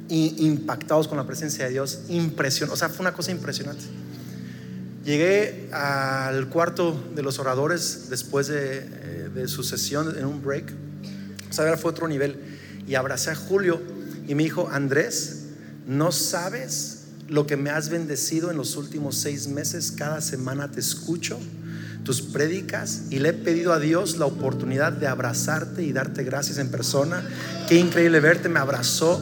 impactados 0.08 1.08
con 1.08 1.18
la 1.18 1.26
presencia 1.26 1.66
de 1.66 1.72
Dios, 1.72 2.00
impresionante, 2.08 2.74
o 2.74 2.76
sea, 2.76 2.88
fue 2.88 3.00
una 3.00 3.12
cosa 3.12 3.32
impresionante. 3.32 3.84
Llegué 5.04 5.68
al 5.72 6.48
cuarto 6.48 7.00
de 7.14 7.22
los 7.22 7.38
oradores 7.38 8.08
después 8.08 8.48
de, 8.48 8.88
eh, 9.36 9.48
su 9.48 9.62
sesión 9.62 10.16
en 10.18 10.24
un 10.24 10.42
break, 10.42 10.72
o 11.50 11.52
sea, 11.52 11.76
fue 11.76 11.90
otro 11.90 12.08
nivel, 12.08 12.38
y 12.86 12.94
abracé 12.94 13.30
a 13.30 13.34
Julio 13.34 13.80
y 14.26 14.34
me 14.34 14.42
dijo, 14.44 14.68
Andrés, 14.72 15.44
no 15.86 16.12
sabes 16.12 17.02
lo 17.28 17.46
que 17.46 17.56
me 17.56 17.70
has 17.70 17.90
bendecido 17.90 18.50
en 18.50 18.56
los 18.56 18.76
últimos 18.76 19.16
seis 19.16 19.48
meses, 19.48 19.92
cada 19.92 20.20
semana 20.20 20.70
te 20.70 20.80
escucho 20.80 21.38
tus 22.06 22.22
prédicas 22.22 23.06
y 23.10 23.18
le 23.18 23.30
he 23.30 23.32
pedido 23.32 23.72
a 23.72 23.80
Dios 23.80 24.16
la 24.16 24.26
oportunidad 24.26 24.92
de 24.92 25.08
abrazarte 25.08 25.82
y 25.82 25.92
darte 25.92 26.22
gracias 26.22 26.58
en 26.58 26.70
persona. 26.70 27.28
Qué 27.68 27.80
increíble 27.80 28.20
verte, 28.20 28.48
me 28.48 28.60
abrazó 28.60 29.20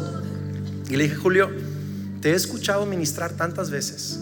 y 0.91 0.97
le 0.97 1.05
dije, 1.05 1.17
Julio, 1.17 1.51
te 2.21 2.33
he 2.33 2.35
escuchado 2.35 2.85
ministrar 2.85 3.33
tantas 3.33 3.71
veces, 3.71 4.21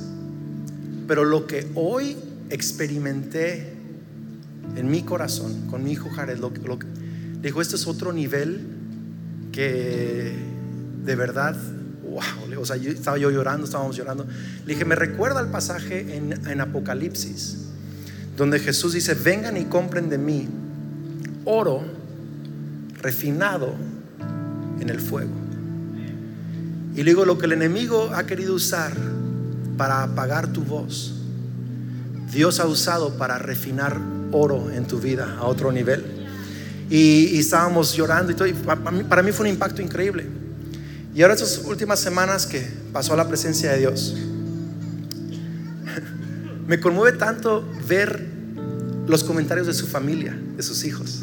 pero 1.09 1.25
lo 1.25 1.49
que 1.49 1.69
hoy 1.75 2.17
experimenté 2.51 3.75
en 4.77 4.89
mi 4.89 5.03
corazón 5.03 5.67
con 5.67 5.83
mi 5.83 5.91
hijo 5.91 6.09
Jared, 6.11 6.39
lo, 6.39 6.51
lo, 6.51 6.79
dijo, 7.43 7.61
este 7.61 7.75
es 7.75 7.89
otro 7.89 8.13
nivel 8.13 8.65
que 9.51 10.37
de 11.05 11.17
verdad 11.17 11.57
wow, 12.05 12.61
o 12.61 12.65
sea, 12.65 12.77
estaba 12.77 13.19
yo 13.19 13.33
llorando, 13.33 13.65
estábamos 13.65 13.97
llorando. 13.97 14.25
Le 14.67 14.75
dije, 14.75 14.85
me 14.85 14.95
recuerda 14.95 15.41
el 15.41 15.49
pasaje 15.49 16.17
en 16.17 16.61
Apocalipsis, 16.61 17.72
donde 18.37 18.59
Jesús 18.59 18.95
dice, 18.95 19.15
vengan 19.15 19.57
y 19.57 19.65
compren 19.65 20.09
de 20.09 20.19
mí 20.19 20.49
oro 21.45 21.83
refinado 23.01 23.75
en 24.81 24.89
el 24.89 25.01
fuego. 25.01 25.31
Y 26.95 27.03
le 27.03 27.11
digo, 27.11 27.25
lo 27.25 27.39
que 27.39 27.47
el 27.47 27.53
enemigo 27.53 28.11
ha 28.15 28.25
querido 28.25 28.55
usar 28.55 28.93
para 29.77 30.03
apagar 30.03 30.53
tu 30.53 30.63
voz, 30.63 31.15
Dios 32.31 32.61
ha 32.61 32.67
usado 32.67 33.17
para 33.17 33.39
refinar 33.39 33.99
oro 34.31 34.71
en 34.71 34.87
tu 34.87 34.99
vida 34.99 35.37
a 35.39 35.45
otro 35.45 35.73
nivel. 35.73 36.05
Y, 36.91 37.39
estábamos 37.39 37.95
llorando 37.95 38.33
y 38.33 38.35
todo. 38.35 38.49
Y 38.49 38.53
para, 38.53 39.23
mí, 39.23 39.33
fue 39.33 39.47
un 39.47 39.53
impacto 39.53 39.81
increíble. 39.81 40.27
Y 41.15 41.23
ahora 41.23 41.35
estas 41.35 41.59
últimas 41.65 42.01
semanas 42.01 42.47
que 42.47 42.67
pasó 42.93 43.15
a 43.15 43.17
la 43.17 43.29
presencia 43.29 43.73
de 43.73 43.79
Dios, 43.79 44.15
me 46.73 46.81
conmueve 46.81 47.19
tanto 47.19 47.69
ver 47.87 48.27
los 49.07 49.23
comentarios 49.25 49.67
de 49.67 49.75
su 49.75 49.87
familia, 49.87 50.35
de 50.57 50.63
sus 50.63 50.87
hijos. 50.87 51.23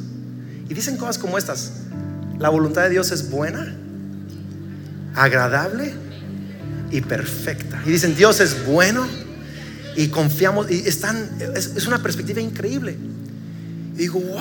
Y 0.70 0.76
dicen 0.76 0.96
cosas 0.96 1.18
como 1.18 1.40
estas. 1.40 1.72
La 2.38 2.50
voluntad 2.50 2.84
de 2.84 2.92
Dios 2.92 3.12
es 3.12 3.32
buena, 3.32 3.76
agradable 5.16 5.92
y 6.92 7.02
perfecta. 7.02 7.82
Y 7.84 7.90
dicen, 7.90 8.16
Dios 8.16 8.40
es 8.42 8.64
bueno 8.64 9.08
y 9.96 10.10
confiamos. 10.10 10.70
Y 10.70 10.88
están, 10.88 11.28
es, 11.56 11.88
una 11.88 12.04
perspectiva 12.04 12.40
increíble. 12.40 12.96
Y 13.96 13.98
digo, 13.98 14.20
wow, 14.20 14.38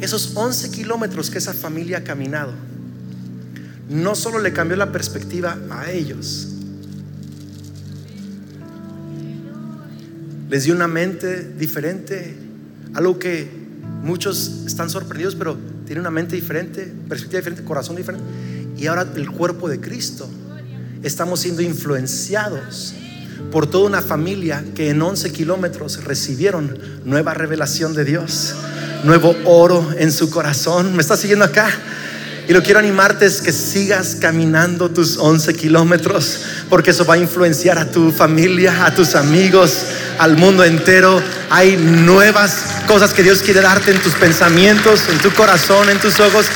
esos 0.00 0.32
11 0.34 0.70
kilómetros 0.70 1.28
que 1.28 1.36
esa 1.36 1.52
familia 1.52 1.98
ha 1.98 2.04
caminado, 2.04 2.54
no 3.90 4.14
solo 4.14 4.38
le 4.38 4.54
cambió 4.54 4.78
la 4.78 4.92
perspectiva 4.92 5.58
a 5.70 5.90
ellos, 5.90 6.51
les 10.52 10.64
dio 10.64 10.74
una 10.74 10.86
mente 10.86 11.50
diferente, 11.56 12.36
algo 12.92 13.18
que 13.18 13.48
muchos 14.02 14.64
están 14.66 14.90
sorprendidos, 14.90 15.34
pero 15.34 15.56
tiene 15.86 16.02
una 16.02 16.10
mente 16.10 16.36
diferente, 16.36 16.92
perspectiva 17.08 17.38
diferente, 17.38 17.64
corazón 17.64 17.96
diferente. 17.96 18.22
Y 18.76 18.86
ahora 18.86 19.06
el 19.16 19.30
cuerpo 19.30 19.70
de 19.70 19.80
Cristo. 19.80 20.28
Estamos 21.02 21.40
siendo 21.40 21.62
influenciados 21.62 22.92
por 23.50 23.66
toda 23.66 23.86
una 23.86 24.02
familia 24.02 24.62
que 24.74 24.90
en 24.90 25.00
11 25.00 25.32
kilómetros 25.32 26.04
recibieron 26.04 26.78
nueva 27.06 27.32
revelación 27.32 27.94
de 27.94 28.04
Dios, 28.04 28.54
nuevo 29.04 29.34
oro 29.46 29.94
en 29.96 30.12
su 30.12 30.28
corazón. 30.28 30.94
¿Me 30.94 31.00
estás 31.00 31.20
siguiendo 31.20 31.46
acá? 31.46 31.70
Y 32.46 32.52
lo 32.52 32.62
quiero 32.62 32.80
animarte 32.80 33.24
es 33.24 33.40
que 33.40 33.52
sigas 33.52 34.16
caminando 34.16 34.90
tus 34.90 35.16
11 35.16 35.54
kilómetros, 35.54 36.40
porque 36.68 36.90
eso 36.90 37.06
va 37.06 37.14
a 37.14 37.18
influenciar 37.18 37.78
a 37.78 37.90
tu 37.90 38.10
familia, 38.10 38.84
a 38.84 38.94
tus 38.94 39.14
amigos, 39.14 39.84
al 40.22 40.36
mundo 40.36 40.62
entero. 40.62 41.20
Hay 41.50 41.76
nuevas 41.76 42.82
cosas 42.86 43.12
que 43.12 43.24
Dios 43.24 43.42
quiere 43.42 43.60
darte 43.60 43.90
en 43.90 44.00
tus 44.00 44.14
pensamientos, 44.14 45.08
en 45.08 45.18
tu 45.18 45.32
corazón, 45.32 45.90
en 45.90 45.98
tus 45.98 46.20
ojos. 46.20 46.46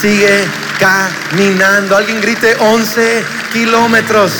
Sigue 0.00 0.44
caminando. 0.80 1.96
Alguien 1.96 2.20
grite 2.20 2.56
11 2.58 3.22
kilómetros. 3.52 4.32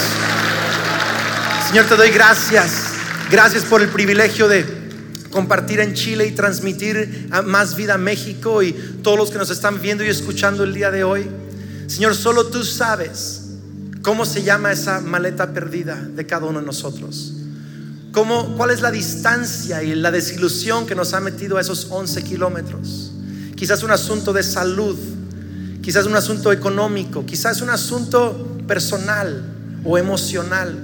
Señor, 1.68 1.86
te 1.86 1.94
doy 1.94 2.10
gracias. 2.10 2.88
Gracias 3.30 3.62
por 3.62 3.82
el 3.82 3.88
privilegio 3.88 4.48
de 4.48 4.66
compartir 5.30 5.78
en 5.78 5.94
Chile 5.94 6.26
y 6.26 6.32
transmitir 6.32 7.28
más 7.44 7.76
vida 7.76 7.94
a 7.94 7.98
México 7.98 8.64
y 8.64 8.72
todos 9.02 9.16
los 9.16 9.30
que 9.30 9.38
nos 9.38 9.50
están 9.50 9.80
viendo 9.80 10.02
y 10.04 10.08
escuchando 10.08 10.64
el 10.64 10.74
día 10.74 10.90
de 10.90 11.04
hoy. 11.04 11.30
Señor, 11.86 12.16
solo 12.16 12.48
tú 12.48 12.64
sabes 12.64 13.42
cómo 14.02 14.26
se 14.26 14.42
llama 14.42 14.72
esa 14.72 15.00
maleta 15.00 15.52
perdida 15.52 15.94
de 15.94 16.26
cada 16.26 16.46
uno 16.46 16.58
de 16.58 16.66
nosotros. 16.66 17.34
¿Cómo, 18.12 18.54
¿Cuál 18.58 18.70
es 18.70 18.82
la 18.82 18.90
distancia 18.90 19.82
y 19.82 19.94
la 19.94 20.10
desilusión 20.10 20.86
que 20.86 20.94
nos 20.94 21.14
ha 21.14 21.20
metido 21.20 21.56
a 21.56 21.62
esos 21.62 21.86
11 21.88 22.22
kilómetros? 22.22 23.10
Quizás 23.56 23.82
un 23.82 23.90
asunto 23.90 24.34
de 24.34 24.42
salud, 24.42 24.98
quizás 25.80 26.04
un 26.04 26.14
asunto 26.14 26.52
económico, 26.52 27.24
quizás 27.24 27.62
un 27.62 27.70
asunto 27.70 28.58
personal 28.68 29.42
o 29.82 29.96
emocional. 29.96 30.78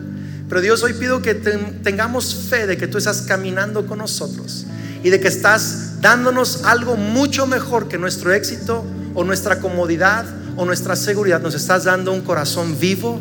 Pero 0.48 0.62
Dios, 0.62 0.82
hoy 0.82 0.94
pido 0.94 1.20
que 1.20 1.34
tengamos 1.34 2.34
fe 2.48 2.66
de 2.66 2.78
que 2.78 2.86
tú 2.86 2.96
estás 2.96 3.20
caminando 3.20 3.86
con 3.86 3.98
nosotros 3.98 4.64
y 5.04 5.10
de 5.10 5.20
que 5.20 5.28
estás 5.28 6.00
dándonos 6.00 6.64
algo 6.64 6.96
mucho 6.96 7.46
mejor 7.46 7.88
que 7.88 7.98
nuestro 7.98 8.32
éxito 8.32 8.86
o 9.14 9.22
nuestra 9.22 9.60
comodidad 9.60 10.24
o 10.56 10.64
nuestra 10.64 10.96
seguridad. 10.96 11.42
Nos 11.42 11.54
estás 11.54 11.84
dando 11.84 12.10
un 12.10 12.22
corazón 12.22 12.80
vivo, 12.80 13.20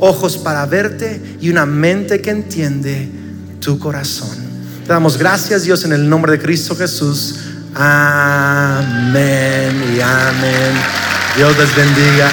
ojos 0.00 0.36
para 0.36 0.66
verte 0.66 1.38
y 1.40 1.48
una 1.48 1.64
mente 1.64 2.20
que 2.20 2.30
entiende 2.30 3.25
tu 3.66 3.80
corazón. 3.80 4.28
Te 4.86 4.92
damos 4.92 5.18
gracias 5.18 5.64
Dios 5.64 5.84
en 5.84 5.92
el 5.92 6.08
nombre 6.08 6.30
de 6.30 6.38
Cristo 6.38 6.76
Jesús. 6.76 7.34
Amén 7.74 9.74
y 9.92 10.00
amén. 10.00 10.72
Dios 11.36 11.58
les 11.58 11.74
bendiga. 11.74 12.30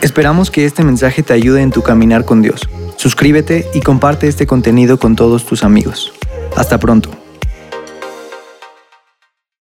Esperamos 0.00 0.50
que 0.50 0.64
este 0.64 0.84
mensaje 0.84 1.22
te 1.22 1.34
ayude 1.34 1.60
en 1.60 1.70
tu 1.70 1.82
caminar 1.82 2.24
con 2.24 2.40
Dios. 2.40 2.62
Suscríbete 2.96 3.68
y 3.74 3.80
comparte 3.80 4.26
este 4.26 4.46
contenido 4.46 4.98
con 4.98 5.16
todos 5.16 5.44
tus 5.44 5.64
amigos. 5.64 6.14
Hasta 6.56 6.80
pronto. 6.80 7.29